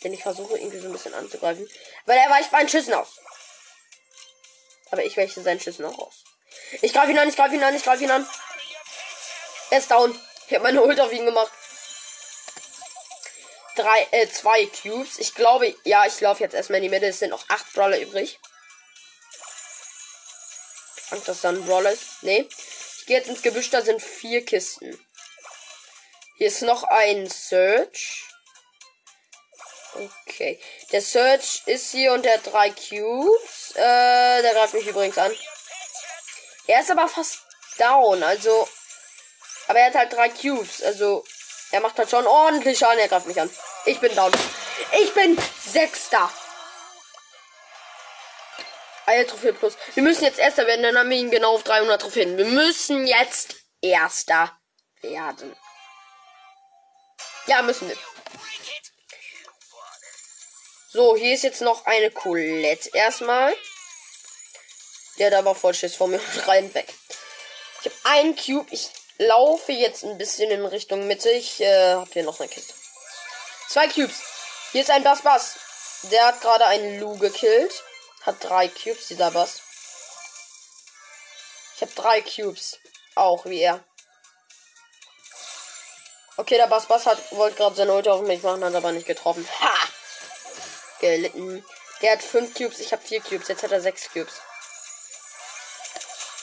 Den 0.04 0.12
ich 0.12 0.24
versuche 0.24 0.58
irgendwie 0.58 0.80
so 0.80 0.88
ein 0.88 0.92
bisschen 0.92 1.14
anzugreifen. 1.14 1.70
Weil 2.06 2.18
er 2.18 2.30
weicht 2.30 2.52
bei 2.52 2.68
Schüssen 2.68 2.96
aus. 2.96 3.22
Aber 4.92 5.06
ich 5.06 5.16
weiche 5.16 5.42
seinen 5.42 5.62
Schüssen 5.62 5.86
auch 5.86 6.00
aus. 6.00 6.26
Ich 6.82 6.92
greife 6.92 7.12
ihn 7.12 7.18
an, 7.18 7.30
ich 7.30 7.38
greife 7.38 7.56
ihn 7.56 7.64
an, 7.64 7.74
ich 7.74 7.84
greife 7.84 8.04
ihn 8.04 8.12
an. 8.12 8.28
Er 9.70 9.78
ist 9.78 9.90
down. 9.90 10.20
Ich 10.48 10.54
habe 10.54 10.64
meine 10.64 10.84
Ult 10.84 11.00
auf 11.00 11.14
ihn 11.14 11.26
gemacht. 11.26 11.54
Drei, 13.82 14.08
äh, 14.12 14.30
zwei 14.30 14.68
Cubes. 14.68 15.18
Ich 15.18 15.34
glaube, 15.34 15.76
ja, 15.86 16.06
ich 16.06 16.22
laufe 16.22 16.44
jetzt 16.44 16.54
erstmal 16.54 16.78
in 16.78 16.84
die 16.84 16.90
Mitte. 16.90 17.08
Es 17.08 17.18
sind 17.18 17.32
noch 17.32 17.50
acht 17.50 17.74
Brawler 17.74 18.00
übrig. 18.00 18.40
Angst, 21.10 21.28
dass 21.28 21.42
da 21.42 21.50
ein 21.50 21.66
Brawler 21.66 21.92
ist. 21.92 22.22
Nee. 22.22 22.48
Ich 23.00 23.06
gehe 23.08 23.18
jetzt 23.18 23.28
ins 23.28 23.42
Gebüsch, 23.42 23.72
da 23.72 23.82
sind 23.82 24.00
vier 24.00 24.46
Kisten. 24.46 25.04
Hier 26.38 26.48
ist 26.48 26.62
noch 26.62 26.84
ein 26.84 27.28
Search. 27.28 28.24
Okay. 30.28 30.62
Der 30.92 31.02
Search 31.02 31.64
ist 31.66 31.90
hier 31.90 32.14
und 32.14 32.28
hat 32.28 32.46
drei 32.46 32.70
Cubes. 32.70 33.72
Äh, 33.76 34.42
der 34.44 34.54
greift 34.54 34.76
mich 34.76 34.86
übrigens 34.86 35.18
an. 35.18 35.36
Er 36.68 36.82
ist 36.82 36.92
aber 36.92 37.08
fast 37.08 37.40
down, 37.80 38.22
also. 38.22 38.70
Aber 39.68 39.80
er 39.80 39.88
hat 39.88 39.96
halt 39.96 40.14
drei 40.14 40.30
Cubes, 40.30 40.84
also. 40.84 41.26
Er 41.72 41.80
macht 41.80 41.98
halt 41.98 42.10
schon 42.10 42.28
ordentlich 42.28 42.78
Schaden, 42.78 43.00
er 43.00 43.08
greift 43.08 43.28
mich 43.28 43.40
an. 43.40 43.50
Ich 43.86 44.00
bin 44.00 44.14
down. 44.16 44.32
Ich 45.00 45.14
bin 45.14 45.38
Sechster. 45.66 46.30
Eine 49.06 49.26
Trophäe 49.26 49.54
plus. 49.54 49.78
Wir 49.94 50.04
müssen 50.04 50.24
jetzt 50.24 50.40
Erster 50.40 50.68
werden, 50.68 50.84
dann 50.84 50.98
haben 50.98 51.10
wir 51.10 51.18
ihn 51.18 51.32
genau 51.32 51.56
auf 51.56 51.64
300 51.64 52.02
Trophäen. 52.02 52.38
Wir 52.38 52.46
müssen 52.46 53.08
jetzt 53.08 53.56
Erster 53.82 54.58
werden. 55.02 55.56
Ja, 57.48 57.62
müssen 57.62 57.90
wir. 57.90 57.98
So, 60.90 61.16
hier 61.16 61.34
ist 61.34 61.44
jetzt 61.44 61.62
noch 61.62 61.86
eine 61.86 62.12
Colette 62.12 62.90
erstmal. 62.94 63.56
Der 65.18 65.28
hat 65.28 65.34
aber 65.36 65.56
voll 65.56 65.74
Schiss 65.74 65.96
vor 65.96 66.08
mir 66.08 66.20
rein 66.48 66.74
weg. 66.74 66.94
Ich 67.82 67.86
habe 67.86 67.96
einen 68.04 68.36
Cube. 68.36 68.68
Ich 68.72 68.90
laufe 69.22 69.72
jetzt 69.72 70.04
ein 70.04 70.18
bisschen 70.18 70.52
in 70.52 70.66
Richtung 70.66 71.08
Mitte. 71.08 71.30
Ich 71.30 71.62
äh, 71.62 71.94
habe 71.94 72.10
hier 72.12 72.24
noch 72.24 72.40
eine 72.40 72.50
Kiste. 72.50 72.74
Zwei 73.70 73.88
Cubes. 73.88 74.22
Hier 74.72 74.82
ist 74.82 74.90
ein 74.90 75.04
Bass 75.04 75.22
Bass. 75.22 75.56
Der 76.12 76.26
hat 76.26 76.42
gerade 76.42 76.66
einen 76.66 77.00
Lu 77.00 77.18
gekillt. 77.18 77.84
Hat 78.24 78.36
drei 78.40 78.68
Cubes, 78.68 79.08
dieser 79.08 79.32
Bass. 79.32 79.62
Ich 81.76 81.82
habe 81.82 81.92
drei 81.94 82.22
Cubes. 82.22 82.80
Auch 83.16 83.46
wie 83.46 83.62
er. 83.62 83.84
Okay, 86.38 86.58
der 86.58 86.68
Bass 86.68 86.88
Bass 86.88 87.06
hat 87.06 87.20
wollte 87.32 87.58
gerade 87.58 87.76
seine 87.76 87.94
Ulti 87.94 88.10
auf 88.10 88.22
mich 88.22 88.42
machen, 88.42 88.64
hat 88.64 88.74
aber 88.74 88.92
nicht 88.92 89.08
getroffen. 89.08 89.48
Ha! 89.60 89.92
gelitten. 91.02 91.66
Der 92.02 92.14
hat 92.14 92.24
5 92.24 92.54
Cubes, 92.54 92.80
ich 92.80 92.92
habe 92.94 93.02
4 93.04 93.22
Cubes. 93.22 93.48
Jetzt 93.50 93.64
hat 93.64 93.72
er 93.72 93.82
6 93.82 94.14
Cubes. 94.14 94.34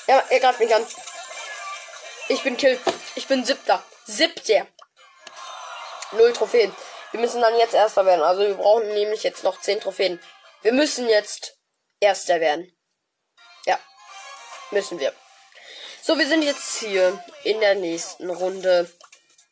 Ja, 0.07 0.23
er 0.29 0.41
greift 0.41 0.61
mich 0.61 0.75
an. 0.75 0.87
Ich 2.31 2.43
bin 2.43 2.59
Kill. 2.59 2.79
Ich 3.15 3.27
bin 3.27 3.43
siebter. 3.45 3.83
Siebter. 4.05 4.67
Null 6.13 6.33
Trophäen. 6.35 6.75
Wir 7.13 7.21
müssen 7.21 7.41
dann 7.41 7.57
jetzt 7.57 7.73
Erster 7.73 8.05
werden. 8.05 8.23
Also 8.23 8.43
wir 8.43 8.55
brauchen 8.55 8.89
nämlich 8.89 9.23
jetzt 9.23 9.45
noch 9.45 9.59
10 9.59 9.81
Trophäen. 9.81 10.21
Wir 10.61 10.73
müssen 10.73 11.09
jetzt 11.09 11.57
Erster 12.01 12.41
werden. 12.41 12.71
Ja. 13.65 13.79
Müssen 14.71 15.01
wir. 15.01 15.15
So, 16.03 16.19
wir 16.19 16.29
sind 16.29 16.43
jetzt 16.43 16.81
hier 16.81 17.23
in 17.45 17.61
der 17.61 17.77
nächsten 17.77 18.29
Runde. 18.29 18.91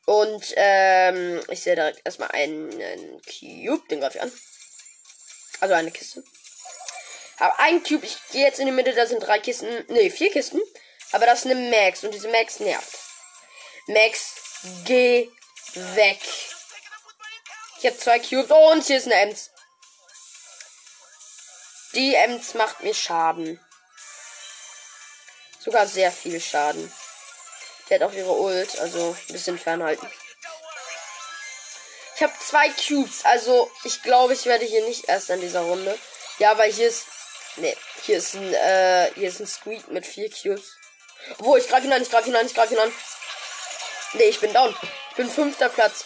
Und 0.05 0.53
ähm, 0.57 1.43
ich 1.51 1.63
sehe 1.63 1.77
direkt 1.77 2.03
erstmal 2.05 2.31
einen 2.33 3.21
Cube. 3.23 3.89
Den 3.89 4.01
greife 4.01 4.19
ich 4.19 4.23
an. 4.23 4.33
Also 5.61 5.75
eine 5.75 5.91
Kiste. 5.91 6.23
Aber 7.39 7.59
ein 7.59 7.83
Cube. 7.83 8.05
Ich 8.05 8.19
gehe 8.33 8.45
jetzt 8.45 8.61
in 8.61 8.67
die 8.67 8.73
Mitte. 8.73 8.95
Da 8.95 9.07
sind 9.07 9.21
drei 9.21 9.39
Kisten. 9.39 9.67
Ne, 9.89 10.11
vier 10.11 10.31
Kisten. 10.31 10.61
Aber 11.13 11.27
das 11.27 11.45
ist 11.45 11.51
eine 11.51 11.71
Max. 11.71 12.05
Und 12.05 12.13
diese 12.13 12.29
Max 12.29 12.61
nervt. 12.61 12.99
Max, 13.87 14.33
geh 14.85 15.31
weg. 15.75 16.21
Ich 17.79 17.87
habe 17.87 17.99
zwei 17.99 18.19
Cubes. 18.19 18.51
Oh, 18.51 18.73
und 18.73 18.85
hier 18.85 18.97
ist 18.97 19.07
eine 19.07 19.15
Ems. 19.15 19.51
Die 21.95 22.15
Ems 22.15 22.55
macht 22.55 22.83
mir 22.83 22.95
Schaden. 22.95 23.61
Sogar 25.61 25.87
sehr 25.87 26.13
viel 26.13 26.41
Schaden. 26.41 26.93
Der 27.89 28.01
hat 28.01 28.09
auch 28.09 28.15
ihre 28.15 28.33
Ult. 28.33 28.79
Also 28.79 29.17
ein 29.29 29.33
bisschen 29.33 29.59
fernhalten. 29.59 30.11
Ich 32.17 32.23
habe 32.23 32.33
zwei 32.41 32.71
Cubes. 32.71 33.25
Also, 33.25 33.71
ich 33.85 34.03
glaube, 34.03 34.33
ich 34.33 34.47
werde 34.47 34.65
hier 34.65 34.85
nicht 34.87 35.09
erst 35.09 35.31
in 35.31 35.41
dieser 35.41 35.61
Runde. 35.61 35.99
Ja, 36.39 36.57
weil 36.59 36.73
hier 36.73 36.89
ist. 36.89 37.07
Ne, 37.57 37.77
hier 38.03 38.19
ist 38.19 38.35
ein, 38.35 38.53
äh, 38.53 39.11
hier 39.15 39.29
ist 39.29 39.41
ein 39.41 39.47
Squeak 39.47 39.89
mit 39.89 40.07
vier 40.07 40.31
Cubes. 40.31 40.77
Wo, 41.39 41.57
ich 41.57 41.69
greife 41.69 41.87
ihn 41.87 41.93
an, 41.93 42.03
ich 42.03 42.11
greife 42.11 42.29
ihn 42.29 42.37
an, 42.37 42.47
ich 42.47 42.55
greife 42.55 42.75
ihn 42.75 42.81
an. 42.81 42.93
Ne, 44.15 44.25
ich 44.25 44.41
bin 44.41 44.53
down. 44.53 44.75
Ich 45.11 45.17
bin 45.17 45.31
fünfter 45.31 45.69
Platz. 45.69 46.05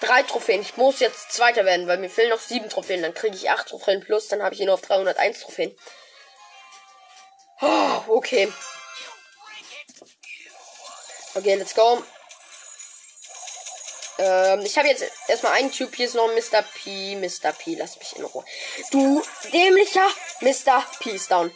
Drei 0.00 0.22
Trophäen. 0.24 0.62
Ich 0.62 0.76
muss 0.76 1.00
jetzt 1.00 1.32
Zweiter 1.32 1.64
werden, 1.64 1.86
weil 1.86 1.98
mir 1.98 2.10
fehlen 2.10 2.30
noch 2.30 2.40
sieben 2.40 2.68
Trophäen. 2.68 3.02
Dann 3.02 3.14
kriege 3.14 3.36
ich 3.36 3.50
acht 3.50 3.68
Trophäen 3.68 4.00
plus. 4.00 4.28
Dann 4.28 4.42
habe 4.42 4.54
ich 4.54 4.60
ihn 4.60 4.70
auf 4.70 4.80
301 4.80 5.40
Trophäen. 5.40 5.76
Oh, 7.60 8.00
okay. 8.08 8.52
Okay, 11.34 11.54
let's 11.54 11.74
go. 11.74 12.02
Ähm, 14.18 14.60
ich 14.60 14.76
habe 14.76 14.88
jetzt 14.88 15.04
erstmal 15.28 15.52
einen 15.52 15.72
Typ. 15.72 15.94
Hier 15.94 16.06
ist 16.06 16.14
noch 16.14 16.28
Mr. 16.28 16.62
P. 16.62 17.16
Mr. 17.16 17.52
P, 17.52 17.76
lass 17.76 17.98
mich 17.98 18.16
in 18.16 18.24
Ruhe. 18.24 18.44
Du 18.90 19.22
dämlicher 19.52 20.06
Mr. 20.40 20.84
P 21.00 21.10
ist 21.10 21.30
down. 21.30 21.52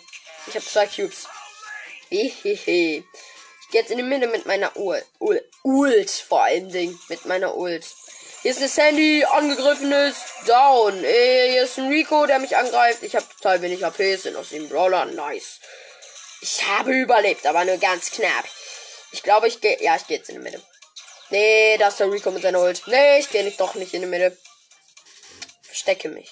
Ich 0.46 0.54
habe 0.54 0.64
zwei 0.64 0.86
Cubes. 0.86 1.26
Hehehe. 2.08 3.04
Ich 3.66 3.72
gehe 3.72 3.80
jetzt 3.80 3.90
in 3.90 3.96
die 3.96 4.04
Mitte 4.04 4.28
mit 4.28 4.46
meiner 4.46 4.76
Ult. 4.76 5.04
Ult, 5.18 5.42
Ult 5.64 6.10
vor 6.10 6.44
allen 6.44 6.70
Dingen. 6.70 6.98
Mit 7.08 7.24
meiner 7.24 7.56
Ult. 7.56 7.84
Hier 8.42 8.52
ist 8.52 8.58
eine 8.58 8.68
Sandy, 8.68 9.24
angegriffen 9.24 9.90
ist, 9.90 10.22
down. 10.46 11.02
Ey, 11.02 11.50
hier 11.50 11.64
ist 11.64 11.78
ein 11.78 11.88
Rico, 11.88 12.26
der 12.26 12.38
mich 12.38 12.56
angreift. 12.56 13.02
Ich 13.02 13.16
habe 13.16 13.26
total 13.36 13.60
wenig 13.60 13.82
HP, 13.82 14.14
sind 14.14 14.36
aus 14.36 14.50
dem 14.50 14.68
Brawler, 14.68 15.06
nice. 15.06 15.58
Ich 16.42 16.64
habe 16.64 16.92
überlebt, 16.92 17.44
aber 17.44 17.64
nur 17.64 17.78
ganz 17.78 18.12
knapp. 18.12 18.44
Ich 19.10 19.24
glaube, 19.24 19.48
ich 19.48 19.60
gehe, 19.60 19.82
ja, 19.82 19.96
ich 19.96 20.06
gehe 20.06 20.18
jetzt 20.18 20.28
in 20.28 20.36
die 20.36 20.42
Mitte. 20.42 20.62
Nee, 21.30 21.76
da 21.78 21.88
ist 21.88 21.98
der 21.98 22.08
Rico 22.08 22.30
mit 22.30 22.42
seiner 22.42 22.60
Ult. 22.60 22.82
Nee, 22.86 23.18
ich 23.18 23.30
gehe 23.30 23.42
nicht 23.42 23.58
doch 23.58 23.74
nicht 23.74 23.94
in 23.94 24.02
die 24.02 24.06
Mitte. 24.06 24.36
Verstecke 25.62 26.08
mich. 26.08 26.30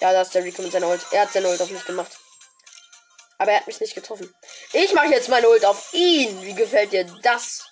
Ja, 0.00 0.12
da 0.12 0.22
ist 0.22 0.34
der 0.34 0.44
Rico 0.44 0.62
mit 0.62 0.72
seiner 0.72 0.88
Ult. 0.88 1.04
Er 1.10 1.22
hat 1.22 1.32
seine 1.32 1.48
Ult 1.48 1.60
auf 1.60 1.70
mich 1.70 1.84
gemacht. 1.84 2.16
Aber 3.38 3.52
er 3.52 3.60
hat 3.60 3.66
mich 3.66 3.80
nicht 3.80 3.94
getroffen. 3.94 4.34
Ich 4.72 4.92
mache 4.92 5.08
jetzt 5.08 5.28
meine 5.28 5.48
Ult 5.48 5.64
auf 5.64 5.92
ihn. 5.92 6.42
Wie 6.42 6.54
gefällt 6.54 6.92
dir 6.92 7.04
das? 7.22 7.64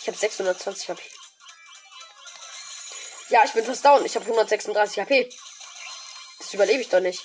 Ich 0.00 0.08
habe 0.08 0.16
620 0.16 0.88
HP. 0.88 1.02
Ja, 3.28 3.42
ich 3.44 3.52
bin 3.52 3.64
fast 3.64 3.84
down. 3.84 4.04
Ich 4.04 4.14
habe 4.14 4.24
136 4.24 5.00
HP. 5.00 5.30
Das 6.38 6.54
überlebe 6.54 6.80
ich 6.80 6.88
doch 6.88 7.00
nicht. 7.00 7.24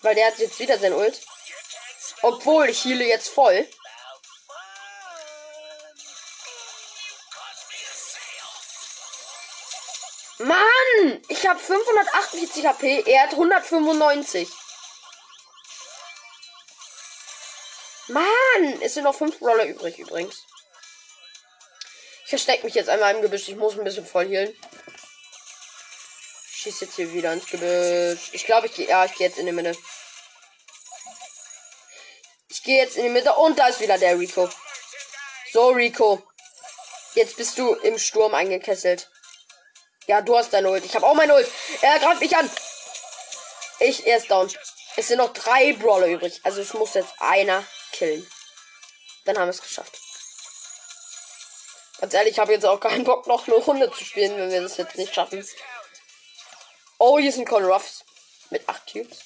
Weil 0.00 0.14
der 0.14 0.28
hat 0.28 0.38
jetzt 0.38 0.58
wieder 0.58 0.78
sein 0.78 0.94
Ult. 0.94 1.20
Obwohl, 2.22 2.68
ich 2.68 2.84
heile 2.84 3.04
jetzt 3.04 3.28
voll. 3.28 3.68
Ich 11.28 11.46
habe 11.46 11.58
548 11.58 12.66
HP, 12.66 13.02
er 13.06 13.22
hat 13.22 13.32
195. 13.32 14.48
Mann! 18.08 18.82
Es 18.82 18.94
sind 18.94 19.04
noch 19.04 19.14
5 19.14 19.40
Roller 19.40 19.66
übrig 19.66 19.98
übrigens. 19.98 20.44
Ich 22.24 22.30
verstecke 22.30 22.64
mich 22.64 22.74
jetzt 22.74 22.88
einmal 22.88 23.14
im 23.14 23.22
Gebüsch. 23.22 23.48
Ich 23.48 23.56
muss 23.56 23.78
ein 23.78 23.84
bisschen 23.84 24.06
voll 24.06 24.26
healen. 24.28 24.56
Schieß 26.50 26.80
jetzt 26.80 26.96
hier 26.96 27.12
wieder 27.12 27.32
ins 27.32 27.46
Gebüsch. 27.46 28.30
Ich 28.32 28.44
glaube, 28.44 28.66
ich 28.66 28.74
gehe. 28.74 28.88
Ja, 28.88 29.04
ich 29.04 29.14
gehe 29.14 29.28
jetzt 29.28 29.38
in 29.38 29.46
die 29.46 29.52
Mitte. 29.52 29.76
Ich 32.48 32.62
gehe 32.62 32.82
jetzt 32.82 32.96
in 32.96 33.04
die 33.04 33.10
Mitte 33.10 33.34
und 33.34 33.58
da 33.58 33.68
ist 33.68 33.80
wieder 33.80 33.98
der 33.98 34.18
Rico. 34.18 34.48
So, 35.52 35.68
Rico. 35.68 36.22
Jetzt 37.14 37.36
bist 37.36 37.58
du 37.58 37.74
im 37.74 37.98
Sturm 37.98 38.34
eingekesselt. 38.34 39.11
Ja, 40.06 40.20
du 40.20 40.36
hast 40.36 40.52
deine 40.52 40.70
Ult. 40.70 40.84
Ich 40.84 40.94
habe 40.94 41.06
auch 41.06 41.14
meine 41.14 41.34
Ult. 41.34 41.48
Er 41.80 41.98
greift 41.98 42.20
mich 42.20 42.36
an. 42.36 42.50
Ich, 43.78 44.06
er 44.06 44.18
ist 44.18 44.30
down. 44.30 44.50
Es 44.96 45.08
sind 45.08 45.18
noch 45.18 45.32
drei 45.32 45.72
Brawler 45.74 46.06
übrig. 46.06 46.40
Also 46.42 46.60
es 46.60 46.74
muss 46.74 46.94
jetzt 46.94 47.14
einer 47.18 47.64
killen. 47.92 48.26
Dann 49.24 49.38
haben 49.38 49.46
wir 49.46 49.50
es 49.50 49.62
geschafft. 49.62 49.98
Ganz 52.00 52.14
ehrlich, 52.14 52.32
ich 52.32 52.38
habe 52.40 52.52
jetzt 52.52 52.66
auch 52.66 52.80
keinen 52.80 53.04
Bock, 53.04 53.28
noch 53.28 53.46
eine 53.46 53.56
Runde 53.56 53.90
zu 53.92 54.04
spielen, 54.04 54.36
wenn 54.36 54.50
wir 54.50 54.60
das 54.60 54.76
jetzt 54.76 54.96
nicht 54.96 55.14
schaffen. 55.14 55.46
Oh, 56.98 57.18
hier 57.18 57.32
sind 57.32 57.48
Con 57.48 57.64
Ruffs. 57.64 58.04
Mit 58.50 58.68
8 58.68 58.92
Cubes. 58.92 59.18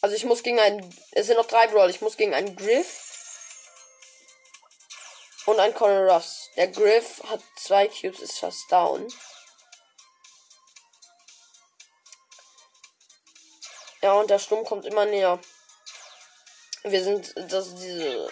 Also 0.00 0.16
ich 0.16 0.24
muss 0.24 0.42
gegen 0.42 0.58
einen. 0.58 0.96
Es 1.12 1.26
sind 1.26 1.36
noch 1.36 1.46
drei 1.46 1.66
Brawler. 1.66 1.90
Ich 1.90 2.00
muss 2.00 2.16
gegen 2.16 2.34
einen 2.34 2.56
Griff. 2.56 3.11
Und 5.46 5.58
einen 5.58 5.74
Con 5.74 5.90
Ruffs. 5.90 6.50
Der 6.56 6.68
Griff 6.68 7.22
hat 7.28 7.40
zwei 7.56 7.88
Cubes, 7.88 8.20
ist 8.20 8.38
fast 8.38 8.70
down. 8.70 9.12
Ja, 14.02 14.14
und 14.14 14.30
der 14.30 14.38
Sturm 14.38 14.64
kommt 14.64 14.84
immer 14.84 15.04
näher. 15.04 15.40
Wir 16.82 17.04
sind 17.04 17.32
das 17.36 17.74
diese. 17.74 18.28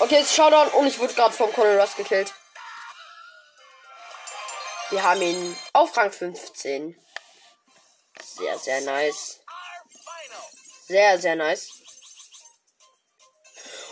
Okay, 0.00 0.14
jetzt 0.20 0.34
Showdown 0.34 0.68
und 0.68 0.86
ich 0.86 0.98
wurde 0.98 1.12
gerade 1.12 1.34
vom 1.34 1.52
Colonel 1.52 1.80
Russ 1.80 1.96
gekillt. 1.96 2.32
Wir 4.90 5.02
haben 5.02 5.20
ihn 5.20 5.58
auf 5.74 5.94
Rang 5.96 6.12
15. 6.12 6.98
Sehr, 8.22 8.58
sehr 8.58 8.80
nice. 8.82 9.40
Sehr, 10.88 11.18
sehr 11.18 11.36
nice. 11.36 11.70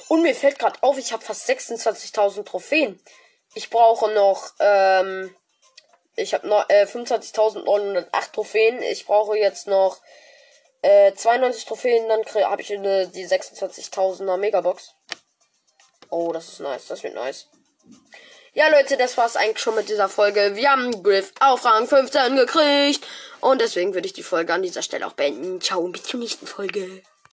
Und 0.09 0.23
mir 0.23 0.35
fällt 0.35 0.59
gerade 0.59 0.83
auf, 0.83 0.99
ich 0.99 1.13
habe 1.13 1.25
fast 1.25 1.49
26.000 1.49 2.45
Trophäen. 2.45 3.01
Ich 3.55 3.71
brauche 3.71 4.11
noch 4.13 4.53
ähm, 4.61 5.35
ich 6.17 6.33
habe 6.33 6.49
noch 6.49 6.69
äh, 6.71 6.85
25.908 6.85 8.33
Trophäen. 8.33 8.83
Ich 8.83 9.05
brauche 9.05 9.37
jetzt 9.37 9.67
noch 9.67 10.01
äh, 10.81 11.13
92 11.13 11.67
Trophäen, 11.67 12.09
dann 12.09 12.25
habe 12.45 12.63
ich 12.63 12.73
eine, 12.73 13.07
die 13.09 13.27
26.000er 13.27 14.39
Megabox. 14.39 14.95
Oh, 16.09 16.33
das 16.33 16.49
ist 16.49 16.61
nice. 16.61 16.87
Das 16.87 17.03
wird 17.03 17.15
nice. 17.15 17.49
Ja, 18.57 18.69
Leute, 18.69 18.97
das 18.97 19.19
war's 19.19 19.37
eigentlich 19.37 19.59
schon 19.59 19.75
mit 19.75 19.91
dieser 19.91 20.09
Folge. 20.09 20.53
Wir 20.55 20.71
haben 20.71 21.03
Griff 21.03 21.31
auf 21.41 21.67
Rang 21.67 21.87
15 21.87 22.37
gekriegt. 22.37 23.07
Und 23.43 23.61
deswegen 23.61 23.93
würde 23.93 24.07
ich 24.07 24.15
die 24.15 24.23
Folge 24.23 24.55
an 24.55 24.63
dieser 24.63 24.81
Stelle 24.81 25.07
auch 25.07 25.13
beenden. 25.13 25.61
Ciao 25.61 25.81
und 25.83 25.93
bis 25.93 26.05
zur 26.05 26.21
nächsten 26.21 26.47
Folge. 26.47 27.03